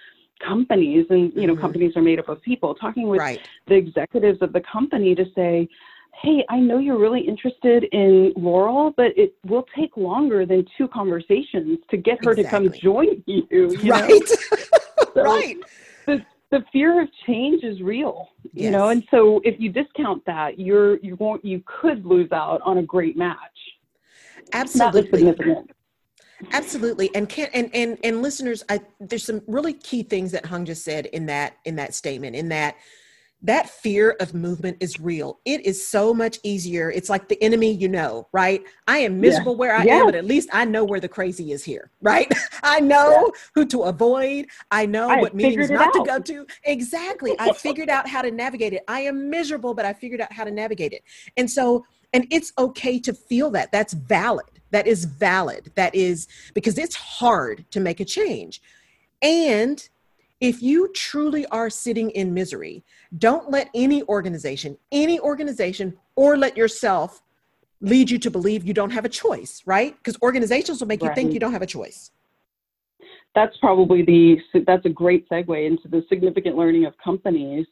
companies 0.40 1.06
and 1.10 1.32
you 1.34 1.46
know 1.46 1.54
mm-hmm. 1.54 1.62
companies 1.62 1.96
are 1.96 2.02
made 2.02 2.18
up 2.18 2.28
of 2.28 2.40
people 2.42 2.74
talking 2.74 3.08
with 3.08 3.20
right. 3.20 3.40
the 3.66 3.74
executives 3.74 4.38
of 4.42 4.52
the 4.52 4.60
company 4.60 5.14
to 5.14 5.24
say 5.34 5.68
hey 6.22 6.44
i 6.48 6.58
know 6.58 6.78
you're 6.78 6.98
really 6.98 7.20
interested 7.20 7.84
in 7.92 8.32
laurel 8.36 8.92
but 8.96 9.16
it 9.16 9.34
will 9.46 9.64
take 9.76 9.96
longer 9.96 10.44
than 10.44 10.64
two 10.76 10.88
conversations 10.88 11.78
to 11.90 11.96
get 11.96 12.22
her 12.24 12.32
exactly. 12.32 12.68
to 12.68 12.70
come 12.70 12.80
join 12.80 13.22
you, 13.26 13.46
you 13.50 13.90
right 13.90 14.28
so 15.14 15.22
right 15.22 15.56
the, 16.06 16.24
the 16.50 16.62
fear 16.72 17.00
of 17.00 17.08
change 17.26 17.64
is 17.64 17.80
real 17.80 18.28
you 18.52 18.64
yes. 18.64 18.72
know 18.72 18.88
and 18.90 19.04
so 19.10 19.40
if 19.44 19.58
you 19.58 19.70
discount 19.70 20.24
that 20.26 20.58
you're 20.58 20.98
you 20.98 21.16
won't 21.16 21.44
you 21.44 21.62
could 21.80 22.04
lose 22.04 22.30
out 22.32 22.60
on 22.62 22.78
a 22.78 22.82
great 22.82 23.16
match 23.16 23.36
absolutely 24.52 25.34
absolutely 26.52 27.14
and 27.14 27.28
can 27.28 27.48
and 27.54 27.70
and 27.74 27.98
and 28.04 28.22
listeners 28.22 28.62
i 28.68 28.80
there's 29.00 29.24
some 29.24 29.40
really 29.46 29.72
key 29.72 30.02
things 30.02 30.32
that 30.32 30.44
Hang 30.44 30.64
just 30.64 30.84
said 30.84 31.06
in 31.06 31.26
that 31.26 31.56
in 31.64 31.76
that 31.76 31.94
statement 31.94 32.36
in 32.36 32.48
that 32.48 32.76
that 33.42 33.68
fear 33.68 34.16
of 34.18 34.34
movement 34.34 34.78
is 34.80 34.98
real. 34.98 35.40
It 35.44 35.64
is 35.66 35.86
so 35.86 36.14
much 36.14 36.38
easier. 36.42 36.90
It's 36.90 37.10
like 37.10 37.28
the 37.28 37.40
enemy 37.42 37.70
you 37.70 37.88
know 37.88 38.28
right? 38.32 38.62
I 38.88 38.98
am 38.98 39.20
miserable 39.20 39.52
yeah. 39.52 39.58
where 39.58 39.76
i 39.76 39.84
yeah. 39.84 39.94
am 39.96 40.06
but 40.06 40.14
at 40.14 40.24
least 40.24 40.48
i 40.52 40.64
know 40.64 40.84
where 40.84 41.00
the 41.00 41.08
crazy 41.08 41.52
is 41.52 41.62
here 41.62 41.90
right? 42.00 42.30
I 42.62 42.80
know 42.80 43.10
yeah. 43.10 43.40
who 43.54 43.66
to 43.66 43.82
avoid. 43.82 44.46
I 44.70 44.86
know 44.86 45.08
I 45.08 45.20
what 45.20 45.34
meetings 45.34 45.70
not 45.70 45.88
out. 45.88 45.92
to 45.92 46.04
go 46.04 46.18
to. 46.18 46.46
Exactly. 46.64 47.34
I 47.38 47.52
figured 47.56 47.88
out 47.88 48.08
how 48.08 48.22
to 48.22 48.30
navigate 48.30 48.72
it. 48.72 48.82
I 48.88 49.00
am 49.00 49.30
miserable 49.30 49.74
but 49.74 49.84
i 49.84 49.92
figured 49.92 50.20
out 50.20 50.32
how 50.32 50.44
to 50.44 50.50
navigate 50.50 50.92
it. 50.92 51.02
And 51.36 51.50
so 51.50 51.84
and 52.12 52.26
it's 52.30 52.52
okay 52.58 52.98
to 53.00 53.12
feel 53.12 53.50
that. 53.50 53.70
That's 53.72 53.92
valid 53.92 54.55
that 54.76 54.86
is 54.86 55.06
valid 55.06 55.72
that 55.74 55.94
is 55.94 56.28
because 56.52 56.76
it's 56.76 56.94
hard 56.94 57.64
to 57.70 57.80
make 57.80 57.98
a 57.98 58.04
change. 58.04 58.60
And 59.22 59.88
if 60.38 60.62
you 60.62 60.92
truly 60.92 61.46
are 61.46 61.70
sitting 61.70 62.10
in 62.10 62.34
misery 62.34 62.84
don't 63.16 63.50
let 63.50 63.70
any 63.74 64.02
organization 64.02 64.76
any 64.92 65.18
organization 65.20 65.96
or 66.14 66.36
let 66.36 66.58
yourself 66.58 67.22
lead 67.80 68.10
you 68.10 68.18
to 68.18 68.30
believe 68.30 68.64
you 68.64 68.74
don't 68.74 68.90
have 68.90 69.06
a 69.06 69.08
choice 69.08 69.62
right? 69.64 69.96
Because 69.96 70.18
organizations 70.20 70.78
will 70.80 70.88
make 70.88 71.00
right. 71.00 71.08
you 71.08 71.14
think 71.14 71.32
you 71.32 71.40
don't 71.40 71.52
have 71.52 71.62
a 71.62 71.72
choice. 71.78 72.10
That's 73.34 73.56
probably 73.56 74.02
the 74.02 74.36
that's 74.66 74.84
a 74.84 74.90
great 74.90 75.26
segue 75.30 75.66
into 75.66 75.88
the 75.88 76.04
significant 76.10 76.54
learning 76.56 76.84
of 76.84 76.92
companies. 77.02 77.66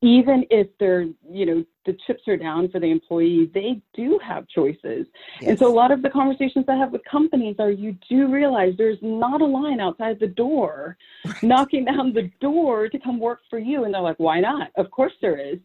Even 0.00 0.44
if 0.48 0.68
they're, 0.80 1.06
you 1.30 1.44
know, 1.44 1.64
the 1.88 1.96
chips 2.06 2.28
are 2.28 2.36
down 2.36 2.68
for 2.68 2.78
the 2.78 2.90
employee, 2.90 3.50
they 3.54 3.80
do 3.94 4.20
have 4.22 4.46
choices. 4.48 5.06
Yes. 5.40 5.48
And 5.48 5.58
so 5.58 5.66
a 5.66 5.72
lot 5.72 5.90
of 5.90 6.02
the 6.02 6.10
conversations 6.10 6.66
I 6.68 6.76
have 6.76 6.92
with 6.92 7.02
companies 7.10 7.56
are 7.58 7.70
you 7.70 7.96
do 8.10 8.30
realize 8.30 8.74
there's 8.76 8.98
not 9.00 9.40
a 9.40 9.46
line 9.46 9.80
outside 9.80 10.20
the 10.20 10.26
door 10.26 10.98
right. 11.24 11.42
knocking 11.42 11.86
down 11.86 12.12
the 12.12 12.30
door 12.42 12.90
to 12.90 12.98
come 12.98 13.18
work 13.18 13.40
for 13.48 13.58
you. 13.58 13.84
And 13.84 13.94
they're 13.94 14.02
like, 14.02 14.18
why 14.18 14.38
not? 14.38 14.70
Of 14.76 14.90
course 14.90 15.14
there 15.22 15.38
is 15.40 15.58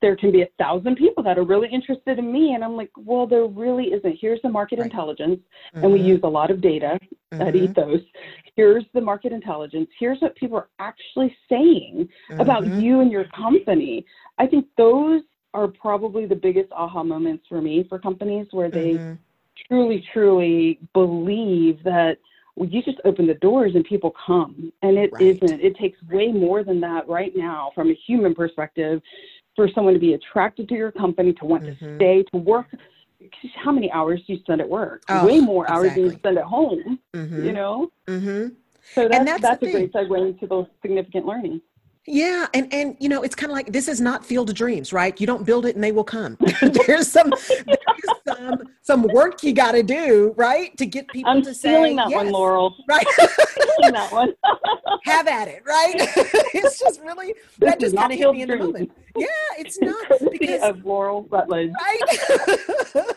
there 0.00 0.16
can 0.16 0.30
be 0.30 0.42
a 0.42 0.48
thousand 0.58 0.96
people 0.96 1.22
that 1.24 1.38
are 1.38 1.44
really 1.44 1.68
interested 1.68 2.18
in 2.18 2.32
me. 2.32 2.54
And 2.54 2.62
I'm 2.62 2.76
like, 2.76 2.90
well, 2.96 3.26
there 3.26 3.46
really 3.46 3.86
isn't. 3.86 4.18
Here's 4.20 4.40
the 4.42 4.48
market 4.48 4.78
right. 4.78 4.86
intelligence. 4.86 5.40
Mm-hmm. 5.74 5.84
And 5.84 5.92
we 5.92 5.98
mm-hmm. 6.00 6.08
use 6.08 6.20
a 6.22 6.28
lot 6.28 6.50
of 6.50 6.60
data 6.60 6.98
mm-hmm. 7.32 7.42
at 7.42 7.56
Ethos. 7.56 8.00
Here's 8.54 8.84
the 8.94 9.00
market 9.00 9.32
intelligence. 9.32 9.88
Here's 9.98 10.20
what 10.20 10.36
people 10.36 10.56
are 10.56 10.68
actually 10.78 11.36
saying 11.48 12.08
mm-hmm. 12.30 12.40
about 12.40 12.66
you 12.66 13.00
and 13.00 13.10
your 13.10 13.24
company. 13.36 14.04
I 14.38 14.46
think 14.46 14.66
those 14.76 15.22
are 15.54 15.68
probably 15.68 16.26
the 16.26 16.34
biggest 16.34 16.70
aha 16.72 17.02
moments 17.02 17.44
for 17.48 17.60
me 17.60 17.84
for 17.88 17.98
companies 17.98 18.46
where 18.50 18.70
they 18.70 18.92
mm-hmm. 18.92 19.14
truly, 19.68 20.04
truly 20.12 20.78
believe 20.92 21.82
that 21.84 22.18
well, 22.58 22.68
you 22.68 22.82
just 22.82 22.98
open 23.04 23.26
the 23.26 23.34
doors 23.34 23.72
and 23.76 23.84
people 23.84 24.12
come. 24.26 24.72
And 24.82 24.98
it 24.98 25.10
right. 25.12 25.40
not 25.42 25.60
It 25.60 25.76
takes 25.76 25.96
way 26.10 26.28
more 26.32 26.64
than 26.64 26.80
that 26.80 27.08
right 27.08 27.32
now 27.36 27.70
from 27.74 27.90
a 27.90 27.94
human 27.94 28.34
perspective 28.34 29.00
for 29.54 29.68
someone 29.74 29.94
to 29.94 30.00
be 30.00 30.14
attracted 30.14 30.68
to 30.68 30.74
your 30.74 30.90
company, 30.90 31.32
to 31.34 31.44
want 31.44 31.64
mm-hmm. 31.64 31.86
to 31.86 31.96
stay, 31.96 32.24
to 32.32 32.36
work. 32.36 32.66
How 33.54 33.70
many 33.70 33.90
hours 33.92 34.20
do 34.26 34.32
you 34.32 34.40
spend 34.40 34.60
at 34.60 34.68
work? 34.68 35.02
Oh, 35.08 35.26
Way 35.26 35.40
more 35.40 35.70
hours 35.70 35.94
than 35.94 36.04
you 36.04 36.10
spend 36.12 36.38
at 36.38 36.44
home. 36.44 36.98
Mm-hmm. 37.14 37.44
You 37.44 37.52
know. 37.52 37.92
Mm-hmm. 38.06 38.54
So 38.94 39.08
that's, 39.08 39.24
that's, 39.24 39.42
that's 39.42 39.62
a 39.62 39.70
great 39.70 39.92
segue 39.92 40.28
into 40.28 40.46
those 40.46 40.66
significant 40.82 41.26
learning. 41.26 41.60
Yeah, 42.10 42.46
and 42.54 42.72
and 42.72 42.96
you 42.98 43.08
know, 43.10 43.22
it's 43.22 43.34
kind 43.34 43.50
of 43.50 43.56
like 43.56 43.70
this 43.70 43.86
is 43.86 44.00
not 44.00 44.24
Field 44.24 44.48
of 44.48 44.56
Dreams, 44.56 44.94
right? 44.94 45.18
You 45.20 45.26
don't 45.26 45.44
build 45.44 45.66
it 45.66 45.74
and 45.74 45.84
they 45.84 45.92
will 45.92 46.04
come. 46.04 46.38
there's 46.62 47.06
some 47.06 47.30
there's 47.30 48.18
some 48.26 48.62
some 48.80 49.02
work 49.12 49.42
you 49.42 49.52
got 49.52 49.72
to 49.72 49.82
do, 49.82 50.32
right, 50.36 50.74
to 50.78 50.86
get 50.86 51.06
people 51.08 51.30
I'm 51.30 51.42
to 51.42 51.54
say 51.54 51.94
that 51.96 52.08
yes. 52.08 52.16
one, 52.16 52.30
Laurel. 52.30 52.74
Right, 52.88 53.06
that 53.18 54.08
one. 54.10 54.32
Have 55.04 55.28
at 55.28 55.48
it, 55.48 55.62
right? 55.66 55.94
it's 56.54 56.78
just 56.78 57.00
really 57.02 57.34
this 57.58 57.70
that 57.70 57.80
just 57.80 57.94
kind 57.94 58.10
of 58.10 58.18
hit 58.18 58.32
me 58.32 58.42
in 58.42 58.48
the 58.48 58.56
moment. 58.56 58.90
Yeah, 59.14 59.26
it's 59.58 59.78
not 59.80 60.06
because 60.32 60.62
of 60.62 60.84
Laurel 60.86 61.26
Rutledge, 61.30 61.72
right? 61.78 63.16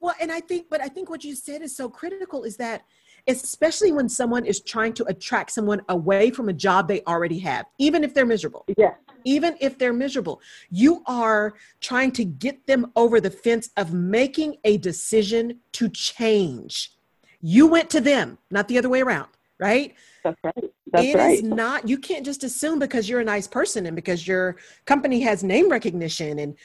well, 0.00 0.14
and 0.20 0.32
I 0.32 0.40
think, 0.40 0.68
but 0.70 0.80
I 0.80 0.88
think 0.88 1.10
what 1.10 1.22
you 1.22 1.34
said 1.34 1.60
is 1.60 1.76
so 1.76 1.90
critical 1.90 2.44
is 2.44 2.56
that 2.56 2.82
especially 3.28 3.92
when 3.92 4.08
someone 4.08 4.44
is 4.44 4.60
trying 4.60 4.92
to 4.94 5.04
attract 5.04 5.52
someone 5.52 5.80
away 5.88 6.30
from 6.30 6.48
a 6.48 6.52
job 6.52 6.88
they 6.88 7.02
already 7.02 7.38
have, 7.38 7.66
even 7.78 8.04
if 8.04 8.14
they're 8.14 8.26
miserable. 8.26 8.64
Yeah. 8.76 8.94
Even 9.24 9.56
if 9.60 9.78
they're 9.78 9.92
miserable, 9.92 10.40
you 10.70 11.02
are 11.06 11.54
trying 11.80 12.10
to 12.12 12.24
get 12.24 12.66
them 12.66 12.90
over 12.96 13.20
the 13.20 13.30
fence 13.30 13.70
of 13.76 13.92
making 13.92 14.56
a 14.64 14.78
decision 14.78 15.60
to 15.72 15.88
change. 15.88 16.92
You 17.40 17.68
went 17.68 17.88
to 17.90 18.00
them, 18.00 18.38
not 18.50 18.66
the 18.66 18.78
other 18.78 18.88
way 18.88 19.00
around, 19.00 19.28
right? 19.60 19.94
That's 20.24 20.38
right. 20.42 20.72
That's 20.92 21.06
it 21.06 21.14
right. 21.16 21.34
is 21.38 21.42
not, 21.44 21.88
you 21.88 21.98
can't 21.98 22.24
just 22.24 22.42
assume 22.42 22.80
because 22.80 23.08
you're 23.08 23.20
a 23.20 23.24
nice 23.24 23.46
person 23.46 23.86
and 23.86 23.94
because 23.94 24.26
your 24.26 24.56
company 24.84 25.20
has 25.20 25.44
name 25.44 25.70
recognition. 25.70 26.40
And 26.40 26.56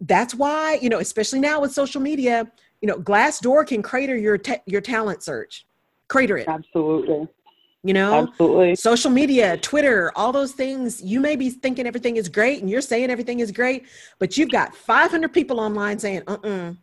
that's 0.00 0.34
why, 0.34 0.78
you 0.82 0.88
know, 0.88 0.98
especially 0.98 1.38
now 1.38 1.60
with 1.60 1.72
social 1.72 2.00
media, 2.00 2.50
you 2.80 2.88
know, 2.88 2.98
Glassdoor 2.98 3.66
can 3.66 3.80
crater 3.80 4.16
your, 4.16 4.40
your 4.66 4.80
talent 4.80 5.22
search 5.22 5.66
crater 6.12 6.36
it. 6.36 6.46
Absolutely. 6.46 7.26
You 7.84 7.94
know, 7.94 8.28
absolutely. 8.28 8.76
Social 8.76 9.10
media, 9.10 9.56
Twitter, 9.56 10.12
all 10.14 10.30
those 10.30 10.52
things. 10.52 11.02
You 11.02 11.18
may 11.20 11.34
be 11.34 11.50
thinking 11.50 11.86
everything 11.86 12.16
is 12.16 12.28
great 12.28 12.60
and 12.60 12.70
you're 12.70 12.80
saying 12.80 13.10
everything 13.10 13.40
is 13.40 13.50
great, 13.50 13.86
but 14.18 14.36
you've 14.36 14.50
got 14.50 14.76
500 14.76 15.32
people 15.32 15.58
online 15.58 15.98
saying, 15.98 16.22
uh 16.28 16.36
uh-uh. 16.44 16.74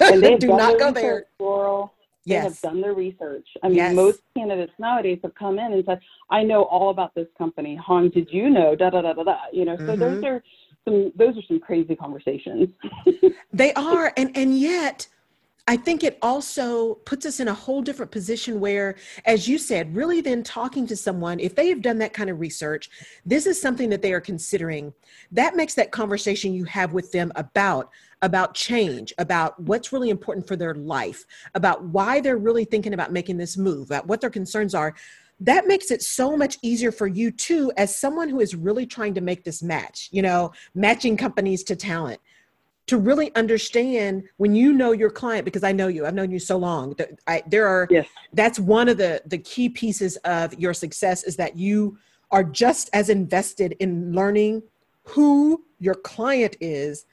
and 0.00 0.22
they 0.22 0.36
do 0.36 0.48
not 0.48 0.78
go 0.78 0.90
there. 0.90 1.26
Laurel. 1.38 1.92
They 2.24 2.34
yes. 2.34 2.44
have 2.44 2.72
done 2.72 2.80
their 2.80 2.94
research. 2.94 3.46
I 3.62 3.68
mean, 3.68 3.76
yes. 3.76 3.94
most 3.94 4.20
candidates 4.36 4.72
nowadays 4.78 5.20
have 5.22 5.34
come 5.34 5.58
in 5.58 5.72
and 5.72 5.84
said, 5.84 6.00
I 6.30 6.42
know 6.42 6.62
all 6.64 6.90
about 6.90 7.14
this 7.14 7.28
company. 7.38 7.78
Hang, 7.86 8.08
did 8.08 8.28
you 8.32 8.50
know? 8.50 8.74
Da 8.74 8.90
da 8.90 9.02
da 9.02 9.12
da 9.12 9.22
da. 9.22 9.36
You 9.52 9.64
know, 9.64 9.76
so 9.76 9.84
mm-hmm. 9.84 10.00
those 10.00 10.24
are 10.24 10.42
some 10.84 11.12
those 11.14 11.36
are 11.36 11.42
some 11.46 11.60
crazy 11.60 11.94
conversations. 11.94 12.68
they 13.52 13.72
are. 13.74 14.12
And 14.16 14.36
and 14.36 14.58
yet 14.58 15.06
I 15.68 15.76
think 15.76 16.04
it 16.04 16.16
also 16.22 16.94
puts 16.94 17.26
us 17.26 17.40
in 17.40 17.48
a 17.48 17.54
whole 17.54 17.82
different 17.82 18.12
position 18.12 18.60
where, 18.60 18.94
as 19.24 19.48
you 19.48 19.58
said, 19.58 19.96
really 19.96 20.20
then 20.20 20.44
talking 20.44 20.86
to 20.86 20.96
someone, 20.96 21.40
if 21.40 21.56
they 21.56 21.68
have 21.68 21.82
done 21.82 21.98
that 21.98 22.12
kind 22.12 22.30
of 22.30 22.38
research, 22.38 22.88
this 23.24 23.46
is 23.46 23.60
something 23.60 23.90
that 23.90 24.00
they 24.00 24.12
are 24.12 24.20
considering. 24.20 24.92
That 25.32 25.56
makes 25.56 25.74
that 25.74 25.90
conversation 25.90 26.54
you 26.54 26.64
have 26.64 26.92
with 26.92 27.10
them 27.10 27.32
about 27.34 27.90
about 28.22 28.54
change, 28.54 29.12
about 29.18 29.60
what's 29.60 29.92
really 29.92 30.08
important 30.08 30.48
for 30.48 30.56
their 30.56 30.74
life, 30.74 31.24
about 31.54 31.84
why 31.84 32.18
they're 32.18 32.38
really 32.38 32.64
thinking 32.64 32.94
about 32.94 33.12
making 33.12 33.36
this 33.36 33.58
move, 33.58 33.90
about 33.90 34.06
what 34.06 34.22
their 34.22 34.30
concerns 34.30 34.74
are. 34.74 34.94
That 35.38 35.66
makes 35.66 35.90
it 35.90 36.02
so 36.02 36.34
much 36.34 36.56
easier 36.62 36.90
for 36.90 37.06
you 37.06 37.30
too, 37.30 37.70
as 37.76 37.94
someone 37.94 38.30
who 38.30 38.40
is 38.40 38.54
really 38.54 38.86
trying 38.86 39.12
to 39.14 39.20
make 39.20 39.44
this 39.44 39.62
match, 39.62 40.08
you 40.12 40.22
know, 40.22 40.52
matching 40.74 41.18
companies 41.18 41.62
to 41.64 41.76
talent 41.76 42.18
to 42.86 42.98
really 42.98 43.34
understand 43.34 44.24
when 44.36 44.54
you 44.54 44.72
know 44.72 44.92
your 44.92 45.10
client 45.10 45.44
because 45.44 45.64
i 45.64 45.72
know 45.72 45.88
you 45.88 46.06
i've 46.06 46.14
known 46.14 46.30
you 46.30 46.38
so 46.38 46.56
long 46.56 46.94
that 46.94 47.10
I, 47.26 47.42
there 47.46 47.66
are 47.66 47.86
yes. 47.90 48.06
that's 48.32 48.58
one 48.58 48.88
of 48.88 48.96
the 48.96 49.22
the 49.26 49.38
key 49.38 49.68
pieces 49.68 50.16
of 50.18 50.54
your 50.54 50.74
success 50.74 51.24
is 51.24 51.36
that 51.36 51.56
you 51.56 51.98
are 52.30 52.44
just 52.44 52.90
as 52.92 53.08
invested 53.08 53.76
in 53.80 54.12
learning 54.12 54.62
who 55.02 55.64
your 55.78 55.94
client 55.94 56.56
is 56.60 57.06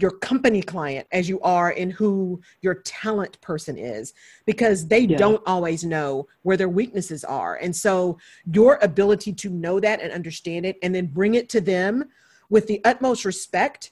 your 0.00 0.12
company 0.12 0.62
client 0.62 1.08
as 1.10 1.28
you 1.28 1.40
are 1.40 1.72
in 1.72 1.90
who 1.90 2.40
your 2.60 2.76
talent 2.84 3.40
person 3.40 3.76
is 3.76 4.14
because 4.46 4.86
they 4.86 5.00
yeah. 5.00 5.16
don't 5.16 5.42
always 5.44 5.84
know 5.84 6.26
where 6.42 6.56
their 6.56 6.68
weaknesses 6.68 7.24
are 7.24 7.56
and 7.56 7.74
so 7.74 8.16
your 8.52 8.78
ability 8.80 9.32
to 9.32 9.50
know 9.50 9.80
that 9.80 10.00
and 10.00 10.12
understand 10.12 10.64
it 10.64 10.78
and 10.82 10.94
then 10.94 11.06
bring 11.06 11.34
it 11.34 11.48
to 11.48 11.60
them 11.60 12.04
with 12.48 12.66
the 12.66 12.80
utmost 12.84 13.24
respect 13.24 13.90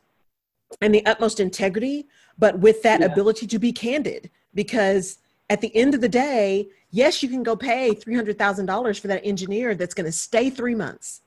and 0.80 0.94
the 0.94 1.04
utmost 1.06 1.40
integrity, 1.40 2.06
but 2.38 2.58
with 2.58 2.82
that 2.82 3.00
yeah. 3.00 3.06
ability 3.06 3.46
to 3.46 3.58
be 3.58 3.72
candid. 3.72 4.30
Because 4.54 5.18
at 5.50 5.60
the 5.60 5.74
end 5.76 5.94
of 5.94 6.00
the 6.00 6.08
day, 6.08 6.68
yes, 6.90 7.22
you 7.22 7.28
can 7.28 7.42
go 7.42 7.56
pay 7.56 7.94
$300,000 7.94 9.00
for 9.00 9.08
that 9.08 9.24
engineer 9.24 9.74
that's 9.74 9.94
going 9.94 10.06
to 10.06 10.12
stay 10.12 10.50
three 10.50 10.74
months, 10.74 11.22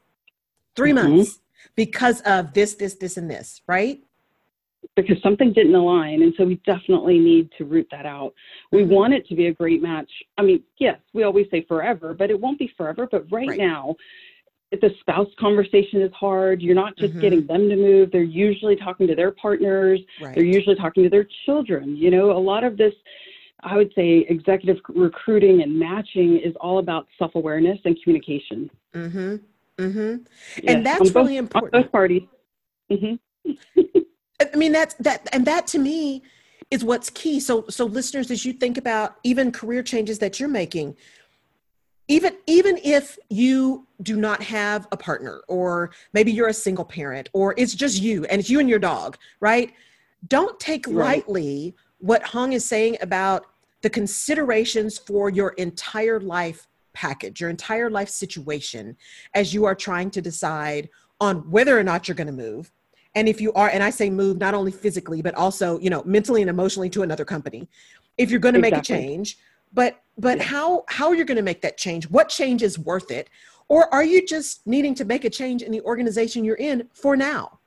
3 0.75 0.91
mm-hmm. 0.91 1.09
months 1.09 1.39
because 1.75 2.21
of 2.21 2.53
this, 2.53 2.75
this, 2.75 2.95
this, 2.95 3.17
and 3.17 3.29
this, 3.29 3.61
right? 3.67 4.01
Because 4.95 5.21
something 5.21 5.53
didn't 5.53 5.75
align. 5.75 6.23
And 6.23 6.33
so 6.37 6.45
we 6.45 6.55
definitely 6.65 7.19
need 7.19 7.49
to 7.57 7.65
root 7.65 7.87
that 7.91 8.05
out. 8.05 8.33
We 8.71 8.81
mm-hmm. 8.81 8.93
want 8.93 9.13
it 9.13 9.27
to 9.27 9.35
be 9.35 9.47
a 9.47 9.53
great 9.53 9.81
match. 9.81 10.09
I 10.37 10.41
mean, 10.41 10.63
yes, 10.79 10.99
we 11.13 11.23
always 11.23 11.47
say 11.51 11.65
forever, 11.67 12.13
but 12.13 12.29
it 12.29 12.39
won't 12.39 12.59
be 12.59 12.71
forever. 12.75 13.07
But 13.09 13.31
right, 13.31 13.49
right. 13.49 13.57
now, 13.57 13.95
the 14.71 14.91
spouse 14.99 15.27
conversation 15.39 16.01
is 16.01 16.11
hard, 16.13 16.61
you're 16.61 16.75
not 16.75 16.95
just 16.95 17.13
mm-hmm. 17.13 17.21
getting 17.21 17.47
them 17.47 17.69
to 17.69 17.75
move. 17.75 18.11
They're 18.11 18.21
usually 18.21 18.75
talking 18.75 19.07
to 19.07 19.15
their 19.15 19.31
partners. 19.31 19.99
Right. 20.21 20.35
They're 20.35 20.43
usually 20.43 20.75
talking 20.75 21.03
to 21.03 21.09
their 21.09 21.27
children. 21.45 21.95
You 21.95 22.11
know, 22.11 22.31
a 22.31 22.37
lot 22.37 22.63
of 22.63 22.77
this, 22.77 22.93
I 23.61 23.75
would 23.77 23.91
say, 23.95 24.25
executive 24.29 24.77
recruiting 24.89 25.63
and 25.63 25.77
matching 25.77 26.37
is 26.37 26.53
all 26.61 26.77
about 26.77 27.07
self 27.17 27.35
awareness 27.35 27.79
and 27.85 27.97
communication. 28.03 28.69
Mm-hmm. 28.93 29.35
Mm-hmm. 29.83 30.23
Yes, 30.63 30.63
and 30.67 30.85
that's 30.85 31.15
really 31.15 31.37
important. 31.37 31.73
On 31.73 31.81
both 31.81 31.91
parties. 31.91 32.23
Mm-hmm. 32.91 33.49
I 34.41 34.55
mean, 34.55 34.71
that's 34.71 34.93
that, 34.95 35.27
and 35.33 35.45
that 35.45 35.67
to 35.67 35.79
me 35.79 36.21
is 36.71 36.83
what's 36.83 37.09
key. 37.09 37.39
So, 37.39 37.65
so 37.69 37.85
listeners, 37.85 38.29
as 38.29 38.45
you 38.45 38.53
think 38.53 38.77
about 38.77 39.17
even 39.23 39.51
career 39.51 39.83
changes 39.83 40.19
that 40.19 40.39
you're 40.39 40.49
making, 40.49 40.95
even 42.09 42.35
even 42.47 42.77
if 42.83 43.17
you 43.29 43.87
do 44.01 44.17
not 44.17 44.43
have 44.43 44.87
a 44.91 44.97
partner 44.97 45.41
or 45.47 45.91
maybe 46.11 46.31
you're 46.31 46.49
a 46.49 46.53
single 46.53 46.83
parent 46.83 47.29
or 47.31 47.53
it's 47.55 47.73
just 47.73 48.01
you 48.01 48.25
and 48.25 48.41
it's 48.41 48.49
you 48.49 48.59
and 48.59 48.67
your 48.67 48.79
dog 48.79 49.17
right 49.39 49.73
don't 50.27 50.59
take 50.59 50.85
right. 50.87 50.95
lightly 50.95 51.75
what 51.99 52.21
Hang 52.23 52.53
is 52.53 52.65
saying 52.65 52.97
about 53.01 53.45
the 53.81 53.89
considerations 53.89 54.97
for 54.97 55.29
your 55.29 55.51
entire 55.51 56.19
life 56.19 56.67
package 56.93 57.39
your 57.39 57.49
entire 57.49 57.89
life 57.89 58.09
situation 58.09 58.97
as 59.35 59.53
you 59.53 59.63
are 59.63 59.75
trying 59.75 60.09
to 60.09 60.21
decide 60.21 60.89
on 61.21 61.37
whether 61.51 61.77
or 61.77 61.83
not 61.83 62.07
you're 62.07 62.15
going 62.15 62.27
to 62.27 62.33
move 62.33 62.71
and 63.13 63.29
if 63.29 63.39
you 63.39 63.53
are 63.53 63.69
and 63.69 63.83
i 63.83 63.89
say 63.91 64.09
move 64.09 64.39
not 64.39 64.55
only 64.55 64.71
physically 64.71 65.21
but 65.21 65.35
also 65.35 65.79
you 65.79 65.89
know 65.89 66.01
mentally 66.05 66.41
and 66.41 66.49
emotionally 66.49 66.89
to 66.89 67.03
another 67.03 67.23
company 67.23 67.69
if 68.17 68.31
you're 68.31 68.39
going 68.39 68.55
to 68.55 68.59
exactly. 68.59 68.95
make 68.95 69.03
a 69.03 69.07
change 69.07 69.37
but 69.71 70.01
but 70.19 70.39
how 70.39 70.83
how 70.87 71.11
you're 71.11 71.25
going 71.25 71.37
to 71.37 71.43
make 71.43 71.61
that 71.61 71.77
change 71.77 72.09
what 72.09 72.29
change 72.29 72.61
is 72.61 72.77
worth 72.77 73.09
it 73.09 73.29
or 73.69 73.91
are 73.93 74.03
you 74.03 74.25
just 74.25 74.65
needing 74.67 74.95
to 74.95 75.05
make 75.05 75.23
a 75.23 75.29
change 75.29 75.61
in 75.61 75.71
the 75.71 75.81
organization 75.81 76.43
you're 76.43 76.55
in 76.55 76.89
for 76.91 77.15
now 77.15 77.59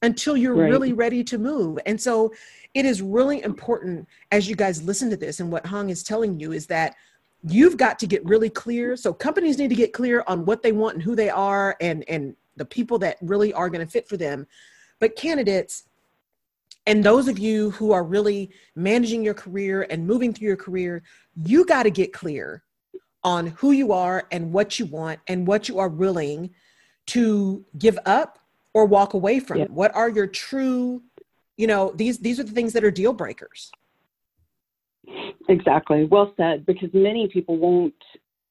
until 0.00 0.36
you're 0.36 0.54
right. 0.54 0.70
really 0.70 0.92
ready 0.94 1.22
to 1.24 1.38
move? 1.38 1.78
And 1.84 2.00
so 2.00 2.32
it 2.74 2.86
is 2.86 3.02
really 3.02 3.42
important 3.42 4.08
as 4.32 4.48
you 4.48 4.56
guys 4.56 4.82
listen 4.82 5.10
to 5.10 5.16
this 5.16 5.40
and 5.40 5.52
what 5.52 5.66
Hang 5.66 5.90
is 5.90 6.02
telling 6.02 6.40
you 6.40 6.52
is 6.52 6.66
that 6.68 6.96
you've 7.44 7.76
got 7.76 7.98
to 7.98 8.06
get 8.06 8.24
really 8.24 8.48
clear. 8.48 8.96
So 8.96 9.12
companies 9.12 9.58
need 9.58 9.68
to 9.68 9.76
get 9.76 9.92
clear 9.92 10.24
on 10.26 10.46
what 10.46 10.62
they 10.62 10.72
want 10.72 10.94
and 10.94 11.02
who 11.02 11.14
they 11.14 11.28
are 11.28 11.76
and 11.80 12.02
and 12.08 12.34
the 12.56 12.64
people 12.64 12.98
that 12.98 13.18
really 13.20 13.52
are 13.52 13.68
going 13.68 13.84
to 13.84 13.90
fit 13.90 14.08
for 14.08 14.16
them. 14.16 14.46
But 15.00 15.16
candidates 15.16 15.84
and 16.86 17.04
those 17.04 17.28
of 17.28 17.38
you 17.38 17.70
who 17.70 17.92
are 17.92 18.02
really 18.02 18.50
managing 18.74 19.22
your 19.22 19.34
career 19.34 19.86
and 19.88 20.06
moving 20.06 20.32
through 20.32 20.48
your 20.48 20.56
career, 20.56 21.02
you 21.44 21.64
got 21.64 21.84
to 21.84 21.90
get 21.90 22.12
clear 22.12 22.62
on 23.24 23.48
who 23.48 23.70
you 23.70 23.92
are 23.92 24.26
and 24.32 24.52
what 24.52 24.78
you 24.78 24.86
want 24.86 25.20
and 25.28 25.46
what 25.46 25.68
you 25.68 25.78
are 25.78 25.88
willing 25.88 26.50
to 27.06 27.64
give 27.78 27.98
up 28.04 28.38
or 28.74 28.86
walk 28.86 29.14
away 29.14 29.38
from. 29.38 29.58
Yeah. 29.58 29.66
What 29.66 29.94
are 29.94 30.08
your 30.08 30.26
true, 30.26 31.02
you 31.56 31.66
know, 31.66 31.92
these 31.94 32.18
these 32.18 32.40
are 32.40 32.44
the 32.44 32.52
things 32.52 32.72
that 32.72 32.82
are 32.82 32.90
deal 32.90 33.12
breakers. 33.12 33.70
Exactly. 35.48 36.04
Well 36.04 36.34
said 36.36 36.66
because 36.66 36.90
many 36.92 37.28
people 37.28 37.58
won't 37.58 37.94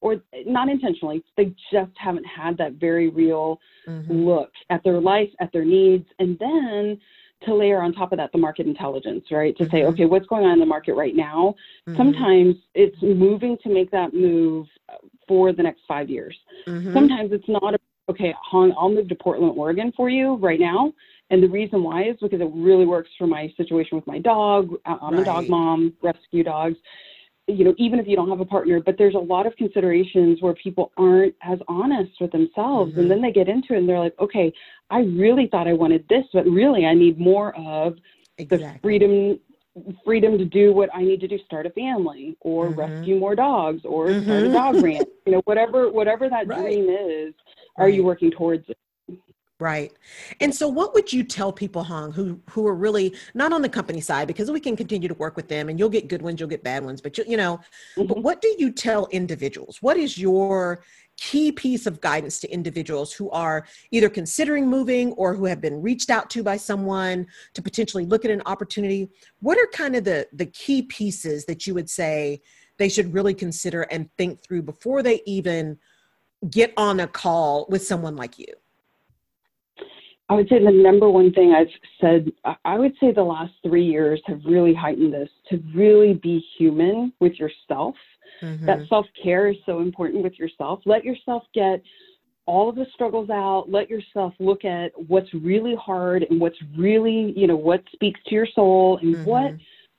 or 0.00 0.20
not 0.46 0.68
intentionally, 0.68 1.22
they 1.36 1.54
just 1.72 1.92
haven't 1.96 2.24
had 2.24 2.58
that 2.58 2.72
very 2.72 3.08
real 3.08 3.60
mm-hmm. 3.86 4.12
look 4.12 4.50
at 4.68 4.82
their 4.82 5.00
life, 5.00 5.30
at 5.38 5.52
their 5.52 5.64
needs, 5.64 6.06
and 6.18 6.36
then 6.40 7.00
to 7.44 7.54
layer 7.54 7.82
on 7.82 7.92
top 7.92 8.12
of 8.12 8.18
that 8.18 8.32
the 8.32 8.38
market 8.38 8.66
intelligence, 8.66 9.24
right? 9.30 9.56
To 9.56 9.64
mm-hmm. 9.64 9.76
say, 9.76 9.84
okay, 9.84 10.04
what's 10.04 10.26
going 10.26 10.44
on 10.44 10.52
in 10.52 10.58
the 10.58 10.66
market 10.66 10.94
right 10.94 11.14
now? 11.14 11.54
Mm-hmm. 11.88 11.96
Sometimes 11.96 12.56
it's 12.74 13.00
moving 13.02 13.56
to 13.62 13.68
make 13.68 13.90
that 13.90 14.14
move 14.14 14.66
for 15.28 15.52
the 15.52 15.62
next 15.62 15.80
five 15.86 16.10
years. 16.10 16.36
Mm-hmm. 16.66 16.92
Sometimes 16.92 17.32
it's 17.32 17.48
not, 17.48 17.74
okay, 18.08 18.34
I'll 18.52 18.90
move 18.90 19.08
to 19.08 19.14
Portland, 19.14 19.54
Oregon 19.56 19.92
for 19.96 20.08
you 20.08 20.34
right 20.36 20.60
now. 20.60 20.92
And 21.30 21.42
the 21.42 21.48
reason 21.48 21.82
why 21.82 22.04
is 22.04 22.16
because 22.20 22.40
it 22.40 22.50
really 22.52 22.84
works 22.84 23.10
for 23.16 23.26
my 23.26 23.52
situation 23.56 23.96
with 23.96 24.06
my 24.06 24.18
dog. 24.18 24.74
I'm 24.84 25.14
right. 25.14 25.22
a 25.22 25.24
dog 25.24 25.48
mom, 25.48 25.94
rescue 26.02 26.44
dogs 26.44 26.76
you 27.56 27.64
know, 27.64 27.74
even 27.78 27.98
if 27.98 28.06
you 28.06 28.16
don't 28.16 28.28
have 28.28 28.40
a 28.40 28.44
partner, 28.44 28.80
but 28.80 28.96
there's 28.98 29.14
a 29.14 29.18
lot 29.18 29.46
of 29.46 29.56
considerations 29.56 30.40
where 30.40 30.54
people 30.54 30.92
aren't 30.96 31.34
as 31.42 31.58
honest 31.68 32.12
with 32.20 32.32
themselves. 32.32 32.92
Mm-hmm. 32.92 33.00
And 33.00 33.10
then 33.10 33.22
they 33.22 33.32
get 33.32 33.48
into 33.48 33.74
it 33.74 33.78
and 33.78 33.88
they're 33.88 33.98
like, 33.98 34.14
okay, 34.20 34.52
I 34.90 35.00
really 35.00 35.48
thought 35.48 35.66
I 35.66 35.72
wanted 35.72 36.06
this, 36.08 36.24
but 36.32 36.44
really 36.46 36.86
I 36.86 36.94
need 36.94 37.18
more 37.18 37.56
of 37.56 37.96
exactly. 38.38 38.68
the 38.72 38.78
freedom 38.80 39.38
freedom 40.04 40.36
to 40.36 40.44
do 40.44 40.72
what 40.72 40.90
I 40.94 41.02
need 41.02 41.20
to 41.20 41.28
do, 41.28 41.38
start 41.46 41.64
a 41.64 41.70
family 41.70 42.36
or 42.40 42.68
mm-hmm. 42.68 42.78
rescue 42.78 43.18
more 43.18 43.34
dogs 43.34 43.82
or 43.84 44.08
mm-hmm. 44.08 44.24
start 44.24 44.42
a 44.42 44.46
mm-hmm. 44.46 44.52
dog 44.52 44.74
ranch. 44.84 45.08
You 45.26 45.32
know, 45.32 45.42
whatever 45.44 45.90
whatever 45.90 46.28
that 46.28 46.46
right. 46.46 46.60
dream 46.60 46.90
is, 46.90 47.34
are 47.76 47.86
right. 47.86 47.94
you 47.94 48.04
working 48.04 48.30
towards 48.30 48.68
it? 48.68 48.76
Right. 49.62 49.92
And 50.40 50.52
so 50.52 50.66
what 50.66 50.92
would 50.92 51.12
you 51.12 51.22
tell 51.22 51.52
people, 51.52 51.84
Hang, 51.84 52.10
who 52.10 52.40
who 52.50 52.66
are 52.66 52.74
really 52.74 53.14
not 53.32 53.52
on 53.52 53.62
the 53.62 53.68
company 53.68 54.00
side 54.00 54.26
because 54.26 54.50
we 54.50 54.58
can 54.58 54.74
continue 54.74 55.06
to 55.06 55.14
work 55.14 55.36
with 55.36 55.46
them 55.46 55.68
and 55.68 55.78
you'll 55.78 55.88
get 55.88 56.08
good 56.08 56.20
ones, 56.20 56.40
you'll 56.40 56.48
get 56.48 56.64
bad 56.64 56.84
ones, 56.84 57.00
but 57.00 57.16
you, 57.16 57.22
you 57.28 57.36
know, 57.36 57.60
mm-hmm. 57.96 58.08
but 58.08 58.24
what 58.24 58.40
do 58.40 58.52
you 58.58 58.72
tell 58.72 59.06
individuals? 59.12 59.80
What 59.80 59.96
is 59.96 60.18
your 60.18 60.82
key 61.16 61.52
piece 61.52 61.86
of 61.86 62.00
guidance 62.00 62.40
to 62.40 62.52
individuals 62.52 63.12
who 63.12 63.30
are 63.30 63.64
either 63.92 64.08
considering 64.08 64.66
moving 64.66 65.12
or 65.12 65.32
who 65.32 65.44
have 65.44 65.60
been 65.60 65.80
reached 65.80 66.10
out 66.10 66.28
to 66.30 66.42
by 66.42 66.56
someone 66.56 67.24
to 67.54 67.62
potentially 67.62 68.04
look 68.04 68.24
at 68.24 68.32
an 68.32 68.42
opportunity? 68.46 69.10
What 69.38 69.58
are 69.58 69.68
kind 69.68 69.94
of 69.94 70.02
the 70.02 70.26
the 70.32 70.46
key 70.46 70.82
pieces 70.82 71.44
that 71.44 71.68
you 71.68 71.74
would 71.74 71.88
say 71.88 72.42
they 72.78 72.88
should 72.88 73.14
really 73.14 73.34
consider 73.34 73.82
and 73.82 74.10
think 74.18 74.42
through 74.42 74.62
before 74.62 75.04
they 75.04 75.22
even 75.24 75.78
get 76.50 76.72
on 76.76 76.98
a 76.98 77.06
call 77.06 77.66
with 77.70 77.86
someone 77.86 78.16
like 78.16 78.40
you? 78.40 78.52
I 80.32 80.34
would 80.34 80.48
say 80.48 80.64
the 80.64 80.70
number 80.70 81.10
one 81.10 81.30
thing 81.30 81.52
I've 81.52 81.66
said, 82.00 82.32
I 82.64 82.78
would 82.78 82.94
say 82.98 83.12
the 83.12 83.22
last 83.22 83.52
three 83.62 83.84
years 83.84 84.18
have 84.26 84.40
really 84.46 84.72
heightened 84.72 85.12
this 85.12 85.28
to 85.50 85.62
really 85.74 86.14
be 86.14 86.42
human 86.56 87.12
with 87.20 87.34
yourself. 87.34 87.96
Mm-hmm. 88.40 88.64
That 88.64 88.88
self 88.88 89.04
care 89.22 89.50
is 89.50 89.58
so 89.66 89.80
important 89.80 90.22
with 90.22 90.38
yourself. 90.38 90.80
Let 90.86 91.04
yourself 91.04 91.42
get 91.52 91.82
all 92.46 92.70
of 92.70 92.76
the 92.76 92.86
struggles 92.94 93.28
out. 93.28 93.66
Let 93.68 93.90
yourself 93.90 94.32
look 94.40 94.64
at 94.64 94.92
what's 95.06 95.32
really 95.34 95.74
hard 95.74 96.24
and 96.30 96.40
what's 96.40 96.56
really, 96.78 97.34
you 97.36 97.46
know, 97.46 97.56
what 97.56 97.84
speaks 97.92 98.18
to 98.28 98.34
your 98.34 98.48
soul 98.54 99.00
and 99.02 99.14
mm-hmm. 99.14 99.24
what 99.24 99.52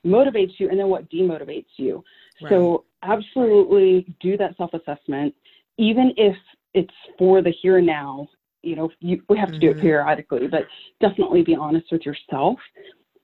motivates 0.04 0.54
you 0.58 0.68
and 0.68 0.80
then 0.80 0.88
what 0.88 1.12
demotivates 1.12 1.68
you. 1.78 2.04
Right. 2.42 2.50
So, 2.50 2.86
absolutely 3.04 4.08
do 4.20 4.36
that 4.38 4.58
self 4.58 4.74
assessment, 4.74 5.36
even 5.78 6.12
if 6.18 6.36
it's 6.74 6.90
for 7.20 7.44
the 7.44 7.52
here 7.62 7.78
and 7.78 7.86
now 7.86 8.30
you 8.64 8.76
know, 8.76 8.90
you, 9.00 9.22
we 9.30 9.38
have 9.38 9.52
to 9.52 9.60
do 9.60 9.70
it 9.70 9.74
mm-hmm. 9.74 9.82
periodically, 9.82 10.48
but 10.48 10.66
definitely 11.02 11.44
be 11.44 11.56
honest 11.56 11.88
with 11.92 12.02
yourself. 12.06 12.58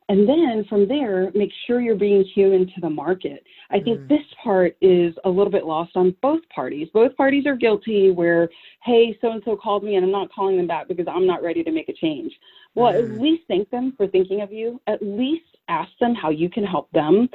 And 0.10 0.28
then 0.28 0.66
from 0.68 0.88
there, 0.88 1.32
make 1.36 1.52
sure 1.68 1.82
you're 1.82 1.96
being 1.96 2.24
human 2.34 2.66
to 2.66 2.82
the 2.82 2.90
market. 2.90 3.44
I 3.70 3.80
think 3.80 4.00
mm. 4.00 4.10
this 4.10 4.26
part 4.44 4.76
is 4.82 5.14
a 5.24 5.30
little 5.30 5.52
bit 5.52 5.66
lost 5.66 5.92
on 5.96 6.16
both 6.24 6.42
parties. 6.54 6.88
Both 6.92 7.16
parties 7.16 7.46
are 7.46 7.56
guilty 7.56 8.10
where, 8.10 8.50
hey, 8.84 9.16
so 9.22 9.32
and 9.32 9.44
so 9.46 9.56
called 9.56 9.84
me 9.84 9.98
and 9.98 10.06
I'm 10.06 10.12
not 10.12 10.34
calling 10.34 10.58
them 10.58 10.66
back 10.66 10.88
because 10.88 11.06
I'm 11.08 11.28
not 11.28 11.44
ready 11.44 11.64
to 11.64 11.72
make 11.72 11.90
a 11.90 11.94
change. 11.94 12.34
Well, 12.74 12.92
mm. 12.92 13.04
at 13.04 13.22
least 13.22 13.44
thank 13.48 13.70
them 13.70 13.94
for 13.96 14.08
thinking 14.08 14.42
of 14.42 14.52
you. 14.52 14.82
At 14.88 15.00
least 15.04 15.46
ask 15.68 15.92
them 16.00 16.16
how 16.16 16.32
you 16.32 16.50
can 16.50 16.64
help 16.64 16.92
them. 16.92 17.30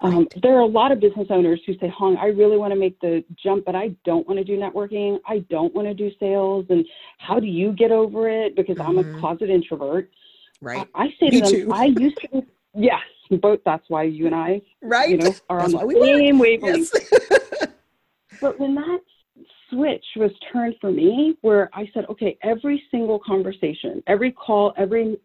Um, 0.00 0.26
there 0.42 0.54
are 0.56 0.60
a 0.60 0.66
lot 0.66 0.92
of 0.92 1.00
business 1.00 1.28
owners 1.30 1.60
who 1.66 1.74
say, 1.74 1.92
Hang, 1.98 2.16
I 2.16 2.26
really 2.26 2.56
want 2.56 2.72
to 2.72 2.78
make 2.78 3.00
the 3.00 3.24
jump, 3.42 3.64
but 3.64 3.74
I 3.74 3.94
don't 4.04 4.26
want 4.26 4.38
to 4.38 4.44
do 4.44 4.58
networking. 4.58 5.18
I 5.26 5.38
don't 5.50 5.74
want 5.74 5.86
to 5.88 5.94
do 5.94 6.10
sales. 6.18 6.66
And 6.68 6.84
how 7.18 7.38
do 7.38 7.46
you 7.46 7.72
get 7.72 7.92
over 7.92 8.28
it? 8.28 8.56
Because 8.56 8.76
mm-hmm. 8.76 8.88
I'm 8.88 8.98
a 8.98 9.02
mm-hmm. 9.02 9.20
closet 9.20 9.50
introvert. 9.50 10.10
Right. 10.60 10.86
I, 10.94 11.04
I 11.04 11.08
say 11.20 11.30
Me 11.30 11.40
to 11.40 11.40
them, 11.40 11.50
too. 11.50 11.72
I 11.72 11.84
used 11.84 12.18
to, 12.22 12.42
yes, 12.74 13.00
both. 13.30 13.60
That's 13.64 13.84
why 13.88 14.04
you 14.04 14.26
and 14.26 14.34
I, 14.34 14.62
right, 14.82 15.10
you 15.10 15.16
know, 15.16 15.32
are 15.48 15.60
that's 15.60 15.74
on 15.74 15.88
the 15.88 16.00
same 16.00 16.38
wavelength. 16.38 16.90
Yes. 16.92 17.66
but 18.40 18.58
when 18.58 18.74
that 18.74 19.00
switch 19.70 20.04
was 20.16 20.30
turned 20.52 20.74
for 20.80 20.90
me, 20.90 21.36
where 21.42 21.70
I 21.72 21.88
said, 21.94 22.06
okay, 22.10 22.38
every 22.42 22.82
single 22.90 23.20
conversation, 23.20 24.02
every 24.06 24.32
call, 24.32 24.72
every 24.76 25.18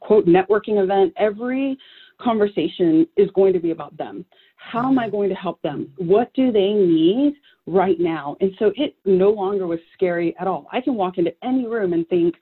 quote 0.00 0.26
networking 0.26 0.82
event, 0.82 1.12
every 1.16 1.78
conversation 2.20 3.06
is 3.16 3.30
going 3.34 3.52
to 3.52 3.60
be 3.60 3.70
about 3.70 3.96
them. 3.96 4.24
How 4.56 4.88
am 4.88 4.98
I 4.98 5.04
mm-hmm. 5.04 5.12
going 5.12 5.28
to 5.30 5.34
help 5.34 5.60
them? 5.62 5.92
What 5.96 6.32
do 6.34 6.52
they 6.52 6.72
need 6.72 7.34
right 7.66 7.98
now? 7.98 8.36
And 8.40 8.52
so 8.58 8.72
it 8.76 8.96
no 9.04 9.30
longer 9.30 9.66
was 9.66 9.78
scary 9.94 10.34
at 10.38 10.46
all. 10.46 10.66
I 10.72 10.80
can 10.80 10.94
walk 10.94 11.18
into 11.18 11.32
any 11.42 11.66
room 11.66 11.92
and 11.92 12.06
think, 12.08 12.34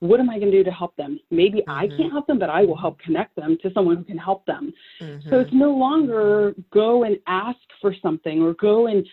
what 0.00 0.20
am 0.20 0.30
I 0.30 0.38
going 0.38 0.50
to 0.52 0.56
do 0.56 0.64
to 0.64 0.70
help 0.70 0.96
them? 0.96 1.18
Maybe 1.30 1.58
mm-hmm. 1.58 1.70
I 1.70 1.88
can't 1.88 2.12
help 2.12 2.26
them, 2.26 2.38
but 2.38 2.50
I 2.50 2.64
will 2.64 2.76
help 2.76 2.98
connect 3.00 3.34
them 3.36 3.58
to 3.62 3.70
someone 3.72 3.96
who 3.96 4.04
can 4.04 4.18
help 4.18 4.46
them. 4.46 4.72
Mm-hmm. 5.00 5.28
So 5.28 5.40
it's 5.40 5.52
no 5.52 5.70
longer 5.70 6.54
go 6.72 7.04
and 7.04 7.18
ask 7.26 7.58
for 7.80 7.94
something 8.00 8.40
or 8.40 8.54
go 8.54 8.86
and 8.86 9.06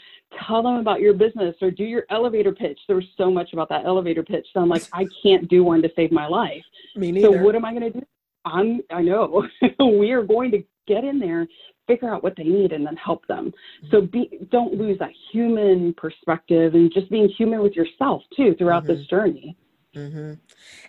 tell 0.47 0.61
them 0.61 0.75
about 0.75 1.01
your 1.01 1.13
business 1.13 1.55
or 1.61 1.71
do 1.71 1.83
your 1.83 2.05
elevator 2.09 2.51
pitch. 2.51 2.79
There 2.87 2.95
was 2.95 3.05
so 3.17 3.31
much 3.31 3.53
about 3.53 3.69
that 3.69 3.85
elevator 3.85 4.23
pitch. 4.23 4.45
So 4.53 4.59
I'm 4.59 4.69
like, 4.69 4.83
I 4.93 5.05
can't 5.23 5.47
do 5.47 5.63
one 5.63 5.81
to 5.81 5.89
save 5.95 6.11
my 6.11 6.27
life. 6.27 6.63
Me 6.95 7.11
neither. 7.11 7.37
So 7.37 7.43
what 7.43 7.55
am 7.55 7.65
I 7.65 7.71
going 7.71 7.91
to 7.91 7.99
do? 7.99 8.05
I'm, 8.45 8.81
I 8.91 9.01
know 9.01 9.43
we 9.79 10.11
are 10.11 10.23
going 10.23 10.51
to 10.51 10.63
get 10.87 11.03
in 11.03 11.19
there, 11.19 11.47
figure 11.87 12.13
out 12.13 12.23
what 12.23 12.35
they 12.37 12.43
need, 12.43 12.71
and 12.71 12.85
then 12.85 12.95
help 12.95 13.25
them. 13.27 13.51
So 13.91 14.01
be, 14.01 14.39
don't 14.51 14.73
lose 14.73 14.97
that 14.99 15.11
human 15.31 15.93
perspective 15.95 16.75
and 16.75 16.91
just 16.93 17.09
being 17.09 17.29
human 17.29 17.61
with 17.61 17.73
yourself 17.73 18.21
too 18.35 18.55
throughout 18.57 18.83
mm-hmm. 18.83 18.93
this 18.93 19.07
journey. 19.07 19.57
Mm-hmm. 19.95 20.33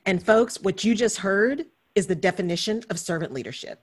And 0.05 0.23
folks, 0.25 0.61
what 0.61 0.85
you 0.85 0.95
just 0.95 1.19
heard 1.19 1.65
is 1.95 2.07
the 2.07 2.15
definition 2.15 2.83
of 2.91 2.99
servant 2.99 3.33
leadership. 3.33 3.83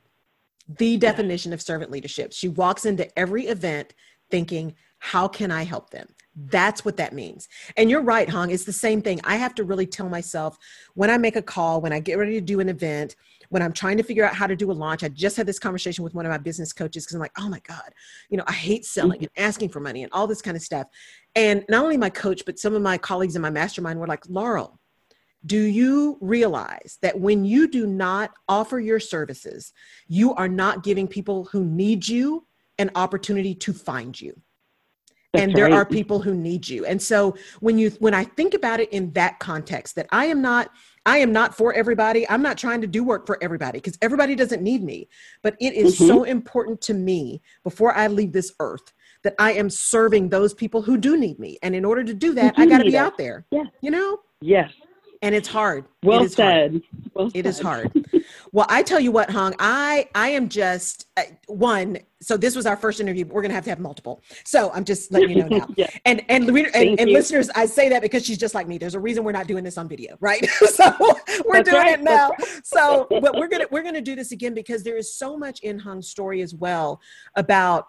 The 0.67 0.97
definition 0.97 1.51
of 1.51 1.61
servant 1.61 1.91
leadership. 1.91 2.31
She 2.31 2.47
walks 2.47 2.85
into 2.85 3.07
every 3.17 3.47
event 3.47 3.93
thinking, 4.29 4.75
how 4.99 5.27
can 5.27 5.51
I 5.51 5.63
help 5.63 5.89
them? 5.89 6.07
That's 6.35 6.83
what 6.83 6.97
that 6.97 7.13
means. 7.13 7.47
And 7.77 7.89
you're 7.89 8.01
right, 8.01 8.29
Hang. 8.29 8.49
It's 8.51 8.63
the 8.63 8.73
same 8.73 9.01
thing. 9.01 9.19
I 9.23 9.35
have 9.35 9.53
to 9.55 9.63
really 9.63 9.85
tell 9.85 10.09
myself 10.09 10.57
when 10.95 11.09
I 11.09 11.17
make 11.17 11.35
a 11.35 11.41
call, 11.41 11.81
when 11.81 11.93
I 11.93 11.99
get 11.99 12.17
ready 12.17 12.33
to 12.33 12.41
do 12.41 12.59
an 12.59 12.69
event, 12.69 13.15
when 13.53 13.61
I'm 13.61 13.71
trying 13.71 13.97
to 13.97 14.03
figure 14.03 14.25
out 14.25 14.33
how 14.33 14.47
to 14.47 14.55
do 14.55 14.71
a 14.71 14.73
launch. 14.73 15.03
I 15.03 15.09
just 15.09 15.37
had 15.37 15.45
this 15.45 15.59
conversation 15.59 16.03
with 16.03 16.15
one 16.15 16.25
of 16.25 16.31
my 16.31 16.39
business 16.39 16.73
coaches 16.73 17.05
because 17.05 17.13
I'm 17.13 17.21
like, 17.21 17.33
oh 17.37 17.47
my 17.47 17.59
God, 17.59 17.87
you 18.31 18.35
know, 18.35 18.43
I 18.47 18.51
hate 18.51 18.83
selling 18.83 19.19
mm-hmm. 19.19 19.25
and 19.37 19.45
asking 19.45 19.69
for 19.69 19.79
money 19.79 20.01
and 20.01 20.11
all 20.11 20.25
this 20.25 20.41
kind 20.41 20.57
of 20.57 20.63
stuff. 20.63 20.87
And 21.35 21.63
not 21.69 21.83
only 21.83 21.95
my 21.95 22.09
coach, 22.09 22.41
but 22.47 22.57
some 22.57 22.73
of 22.73 22.81
my 22.81 22.97
colleagues 22.97 23.35
in 23.35 23.43
my 23.43 23.51
mastermind 23.51 23.99
were 23.99 24.07
like, 24.07 24.27
Laurel, 24.27 24.79
do 25.45 25.61
you 25.61 26.17
realize 26.19 26.97
that 27.03 27.19
when 27.19 27.45
you 27.45 27.67
do 27.67 27.85
not 27.85 28.31
offer 28.49 28.79
your 28.79 28.99
services, 28.99 29.71
you 30.07 30.33
are 30.33 30.47
not 30.47 30.81
giving 30.81 31.07
people 31.07 31.43
who 31.51 31.63
need 31.63 32.07
you 32.07 32.47
an 32.79 32.89
opportunity 32.95 33.53
to 33.53 33.71
find 33.71 34.19
you? 34.19 34.33
That's 35.31 35.43
and 35.43 35.55
there 35.55 35.65
right. 35.65 35.73
are 35.73 35.85
people 35.85 36.19
who 36.19 36.33
need 36.33 36.67
you. 36.67 36.85
And 36.85 36.99
so 36.99 37.35
when 37.59 37.77
you 37.77 37.91
when 37.99 38.15
I 38.15 38.23
think 38.23 38.55
about 38.55 38.79
it 38.79 38.91
in 38.91 39.11
that 39.13 39.37
context 39.37 39.93
that 39.95 40.07
I 40.11 40.25
am 40.25 40.41
not 40.41 40.71
I 41.05 41.17
am 41.17 41.31
not 41.33 41.55
for 41.55 41.73
everybody. 41.73 42.27
I'm 42.29 42.41
not 42.41 42.57
trying 42.57 42.81
to 42.81 42.87
do 42.87 43.03
work 43.03 43.25
for 43.25 43.37
everybody 43.41 43.79
because 43.79 43.97
everybody 44.01 44.35
doesn't 44.35 44.61
need 44.61 44.83
me. 44.83 45.09
But 45.41 45.55
it 45.59 45.73
is 45.73 45.95
mm-hmm. 45.95 46.07
so 46.07 46.23
important 46.23 46.81
to 46.81 46.93
me 46.93 47.41
before 47.63 47.93
I 47.95 48.07
leave 48.07 48.31
this 48.31 48.53
earth 48.59 48.93
that 49.23 49.35
I 49.39 49.53
am 49.53 49.69
serving 49.69 50.29
those 50.29 50.53
people 50.53 50.81
who 50.81 50.97
do 50.97 51.17
need 51.17 51.39
me. 51.39 51.57
And 51.61 51.75
in 51.75 51.85
order 51.85 52.03
to 52.03 52.13
do 52.13 52.33
that, 52.33 52.53
I 52.57 52.65
got 52.65 52.79
to 52.79 52.85
be 52.85 52.95
it. 52.95 52.97
out 52.97 53.17
there. 53.17 53.45
Yeah. 53.51 53.63
You 53.81 53.91
know? 53.91 54.19
Yes 54.41 54.71
and 55.23 55.33
it's 55.33 55.47
hard. 55.47 55.85
Well 56.03 56.23
it 56.23 56.33
said. 56.33 56.71
Hard. 56.71 56.83
Well 57.13 57.27
it 57.27 57.33
said. 57.33 57.45
is 57.45 57.59
hard. 57.59 57.91
well, 58.51 58.67
I 58.69 58.83
tell 58.83 58.99
you 58.99 59.11
what, 59.11 59.29
Hang, 59.29 59.55
I 59.57 60.07
I 60.13 60.29
am 60.29 60.49
just 60.49 61.07
uh, 61.15 61.23
one. 61.47 61.97
So 62.21 62.37
this 62.37 62.55
was 62.55 62.65
our 62.65 62.75
first 62.75 62.99
interview. 62.99 63.23
But 63.23 63.33
we're 63.33 63.41
gonna 63.41 63.53
have 63.53 63.63
to 63.63 63.69
have 63.69 63.79
multiple. 63.79 64.21
So 64.43 64.69
I'm 64.71 64.83
just 64.83 65.11
letting 65.13 65.29
you 65.29 65.43
know 65.43 65.47
now. 65.47 65.67
yeah. 65.77 65.89
And 66.05 66.23
and 66.27 66.49
and, 66.49 66.99
and 66.99 67.11
listeners, 67.11 67.49
I 67.55 67.65
say 67.65 67.87
that 67.89 68.01
because 68.01 68.25
she's 68.25 68.37
just 68.37 68.53
like 68.53 68.67
me. 68.67 68.77
There's 68.77 68.95
a 68.95 68.99
reason 68.99 69.23
we're 69.23 69.31
not 69.31 69.47
doing 69.47 69.63
this 69.63 69.77
on 69.77 69.87
video, 69.87 70.17
right? 70.19 70.45
so 70.49 70.93
we're 71.45 71.63
That's 71.63 71.69
doing 71.69 71.81
right. 71.81 71.99
it 71.99 72.03
now. 72.03 72.31
Right. 72.31 72.61
so 72.65 73.07
but 73.09 73.35
we're 73.37 73.47
gonna 73.47 73.65
we're 73.71 73.83
gonna 73.83 74.01
do 74.01 74.15
this 74.15 74.33
again 74.33 74.53
because 74.53 74.83
there 74.83 74.97
is 74.97 75.15
so 75.15 75.37
much 75.37 75.61
in 75.61 75.79
Hang's 75.79 76.09
story 76.09 76.41
as 76.41 76.53
well 76.53 76.99
about 77.37 77.87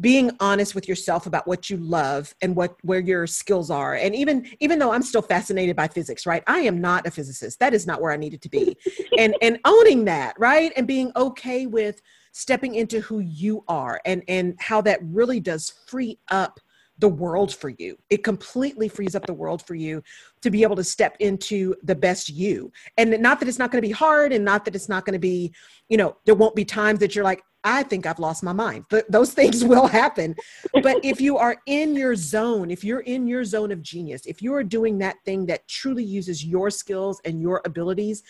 being 0.00 0.30
honest 0.40 0.74
with 0.74 0.88
yourself 0.88 1.26
about 1.26 1.46
what 1.46 1.70
you 1.70 1.76
love 1.78 2.34
and 2.42 2.54
what 2.54 2.76
where 2.82 3.00
your 3.00 3.26
skills 3.26 3.70
are. 3.70 3.94
And 3.94 4.14
even 4.14 4.46
even 4.60 4.78
though 4.78 4.92
i'm 4.92 5.02
still 5.02 5.22
fascinated 5.22 5.76
by 5.76 5.88
physics 5.88 6.26
right? 6.26 6.42
I 6.46 6.60
am 6.60 6.80
not 6.80 7.06
a 7.06 7.10
physicist. 7.10 7.58
That 7.60 7.74
is 7.74 7.86
not 7.86 8.00
where 8.00 8.12
i 8.12 8.16
needed 8.16 8.42
to 8.42 8.48
be. 8.48 8.76
And 9.18 9.34
and 9.40 9.58
owning 9.64 10.04
that 10.06 10.34
right? 10.38 10.72
And 10.76 10.86
being 10.86 11.10
okay 11.16 11.66
with 11.66 12.00
stepping 12.32 12.74
into 12.74 13.00
who 13.00 13.20
you 13.20 13.64
are 13.68 14.00
and 14.04 14.22
and 14.28 14.54
how 14.60 14.80
that 14.82 15.00
really 15.02 15.40
does 15.40 15.72
free 15.86 16.18
up 16.30 16.60
the 16.98 17.08
world 17.08 17.54
for 17.54 17.68
you. 17.68 17.96
It 18.10 18.24
completely 18.24 18.88
frees 18.88 19.14
up 19.14 19.26
the 19.26 19.34
world 19.34 19.62
for 19.66 19.74
you 19.74 20.02
to 20.42 20.50
be 20.50 20.62
able 20.62 20.76
to 20.76 20.84
step 20.84 21.16
into 21.20 21.74
the 21.82 21.94
best 21.94 22.28
you. 22.28 22.72
And 22.96 23.10
not 23.20 23.38
that 23.40 23.48
it's 23.48 23.58
not 23.58 23.70
going 23.70 23.82
to 23.82 23.88
be 23.88 23.92
hard 23.92 24.32
and 24.32 24.44
not 24.44 24.64
that 24.64 24.74
it's 24.74 24.88
not 24.88 25.04
going 25.04 25.12
to 25.12 25.18
be, 25.18 25.52
you 25.88 25.96
know, 25.96 26.16
there 26.24 26.34
won't 26.34 26.54
be 26.54 26.64
times 26.64 27.00
that 27.00 27.14
you're 27.14 27.24
like, 27.24 27.42
I 27.66 27.82
think 27.82 28.06
I've 28.06 28.20
lost 28.20 28.44
my 28.44 28.52
mind. 28.52 28.84
Th- 28.88 29.04
those 29.08 29.34
things 29.34 29.64
will 29.72 29.88
happen. 29.88 30.36
But 30.80 30.98
if 31.02 31.20
you 31.20 31.36
are 31.36 31.56
in 31.66 31.96
your 31.96 32.14
zone, 32.14 32.70
if 32.70 32.84
you're 32.84 33.00
in 33.00 33.26
your 33.26 33.44
zone 33.44 33.72
of 33.72 33.82
genius, 33.82 34.24
if 34.24 34.40
you 34.40 34.54
are 34.54 34.62
doing 34.62 34.98
that 34.98 35.16
thing 35.24 35.44
that 35.46 35.66
truly 35.68 36.04
uses 36.04 36.44
your 36.44 36.70
skills 36.70 37.20
and 37.24 37.42
your 37.42 37.60
abilities, 37.64 38.22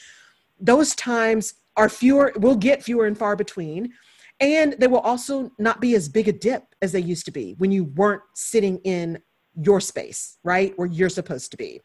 those 0.58 0.94
times 0.94 1.54
are 1.76 1.90
fewer, 1.90 2.32
will 2.36 2.56
get 2.56 2.82
fewer 2.82 3.06
and 3.06 3.18
far 3.18 3.36
between. 3.36 3.92
And 4.40 4.74
they 4.78 4.86
will 4.86 5.00
also 5.00 5.50
not 5.58 5.80
be 5.80 5.94
as 5.94 6.08
big 6.08 6.28
a 6.28 6.32
dip 6.32 6.64
as 6.80 6.92
they 6.92 7.00
used 7.00 7.26
to 7.26 7.30
be 7.30 7.54
when 7.58 7.70
you 7.70 7.84
weren't 7.84 8.22
sitting 8.34 8.78
in 8.78 9.18
your 9.54 9.80
space, 9.80 10.38
right? 10.44 10.72
Where 10.78 10.88
you're 10.88 11.10
supposed 11.10 11.50
to 11.50 11.56
be. 11.58 11.80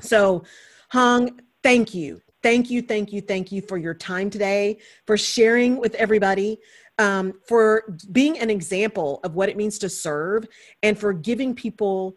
So, 0.00 0.44
Hang, 0.90 1.40
thank 1.62 1.94
you 1.94 2.20
thank 2.42 2.70
you, 2.70 2.82
thank 2.82 3.12
you, 3.12 3.20
thank 3.20 3.52
you 3.52 3.62
for 3.62 3.78
your 3.78 3.94
time 3.94 4.30
today, 4.30 4.78
for 5.06 5.16
sharing 5.16 5.78
with 5.78 5.94
everybody, 5.94 6.58
um, 6.98 7.34
for 7.46 7.96
being 8.12 8.38
an 8.38 8.50
example 8.50 9.20
of 9.24 9.34
what 9.34 9.48
it 9.48 9.56
means 9.56 9.78
to 9.78 9.88
serve, 9.88 10.46
and 10.82 10.98
for 10.98 11.12
giving 11.12 11.54
people 11.54 12.16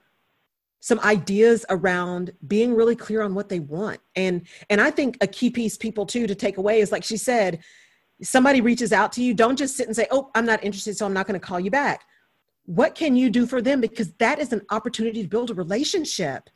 some 0.80 1.00
ideas 1.00 1.66
around 1.70 2.32
being 2.46 2.76
really 2.76 2.96
clear 2.96 3.22
on 3.22 3.34
what 3.34 3.48
they 3.48 3.60
want. 3.60 4.02
And 4.18 4.46
and 4.70 4.82
I 4.82 4.92
think 4.92 5.18
a 5.22 5.28
key 5.28 5.50
piece 5.50 5.78
people 5.78 6.06
too 6.06 6.28
to 6.28 6.36
take 6.36 6.58
away 6.58 6.82
is 6.82 6.92
like 6.92 7.06
she 7.06 7.16
said, 7.16 7.64
somebody 8.22 8.60
reaches 8.60 8.92
out 8.92 9.14
to 9.14 9.24
you, 9.24 9.34
don't 9.34 9.56
just 9.56 9.78
sit 9.78 9.88
and 9.88 9.96
say, 9.96 10.08
"Oh, 10.12 10.30
I'm 10.36 10.46
not 10.46 10.62
interested, 10.62 10.98
so 10.98 11.06
I'm 11.06 11.14
not 11.14 11.26
going 11.26 11.40
to 11.40 11.46
call 11.46 11.60
you 11.60 11.72
back." 11.72 12.04
What 12.66 12.96
can 12.96 13.16
you 13.16 13.30
do 13.30 13.46
for 13.46 13.62
them 13.62 13.82
because 13.82 14.12
that 14.20 14.40
is 14.40 14.54
an 14.54 14.62
opportunity 14.72 15.22
to 15.22 15.28
build 15.28 15.52
a 15.52 15.54
relationship. 15.54 16.50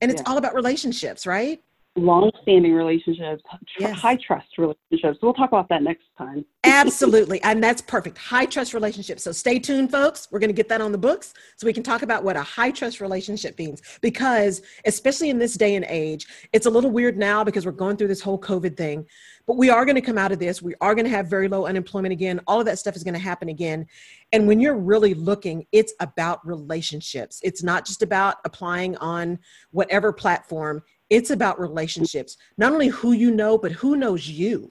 And 0.00 0.10
it's 0.10 0.22
yeah. 0.22 0.30
all 0.30 0.38
about 0.38 0.54
relationships, 0.54 1.26
right? 1.26 1.62
Long-standing 1.96 2.72
relationships, 2.72 3.42
tr- 3.48 3.82
yes. 3.82 3.98
high 3.98 4.16
trust 4.16 4.46
relationships. 4.58 5.18
We'll 5.22 5.34
talk 5.34 5.48
about 5.48 5.68
that 5.70 5.82
next 5.82 6.04
time. 6.16 6.44
Absolutely, 6.64 7.42
and 7.42 7.62
that's 7.62 7.80
perfect. 7.80 8.18
High 8.18 8.46
trust 8.46 8.74
relationships. 8.74 9.22
So 9.22 9.32
stay 9.32 9.58
tuned, 9.58 9.90
folks. 9.90 10.28
We're 10.30 10.38
going 10.38 10.50
to 10.50 10.54
get 10.54 10.68
that 10.68 10.80
on 10.80 10.92
the 10.92 10.98
books 10.98 11.32
so 11.56 11.66
we 11.66 11.72
can 11.72 11.82
talk 11.82 12.02
about 12.02 12.24
what 12.24 12.36
a 12.36 12.42
high 12.42 12.70
trust 12.70 13.00
relationship 13.00 13.58
means. 13.58 13.82
Because 14.00 14.62
especially 14.84 15.30
in 15.30 15.38
this 15.38 15.54
day 15.54 15.74
and 15.74 15.86
age, 15.88 16.26
it's 16.52 16.66
a 16.66 16.70
little 16.70 16.90
weird 16.90 17.16
now 17.16 17.44
because 17.44 17.64
we're 17.64 17.72
going 17.72 17.96
through 17.96 18.08
this 18.08 18.20
whole 18.20 18.38
COVID 18.38 18.76
thing. 18.76 19.06
But 19.46 19.56
we 19.56 19.70
are 19.70 19.84
going 19.84 19.94
to 19.94 20.00
come 20.00 20.18
out 20.18 20.32
of 20.32 20.40
this. 20.40 20.60
We 20.60 20.74
are 20.80 20.94
going 20.94 21.04
to 21.04 21.10
have 21.10 21.28
very 21.28 21.46
low 21.46 21.66
unemployment 21.66 22.12
again. 22.12 22.40
All 22.48 22.58
of 22.58 22.66
that 22.66 22.80
stuff 22.80 22.96
is 22.96 23.04
going 23.04 23.14
to 23.14 23.20
happen 23.20 23.48
again. 23.48 23.86
And 24.32 24.48
when 24.48 24.58
you're 24.58 24.76
really 24.76 25.14
looking, 25.14 25.66
it's 25.70 25.94
about 26.00 26.44
relationships. 26.44 27.40
It's 27.44 27.62
not 27.62 27.86
just 27.86 28.02
about 28.02 28.36
applying 28.44 28.96
on 28.96 29.38
whatever 29.70 30.12
platform 30.12 30.82
it's 31.10 31.30
about 31.30 31.60
relationships, 31.60 32.36
not 32.58 32.72
only 32.72 32.88
who 32.88 33.12
you 33.12 33.30
know, 33.30 33.56
but 33.58 33.72
who 33.72 33.96
knows 33.96 34.28
you. 34.28 34.70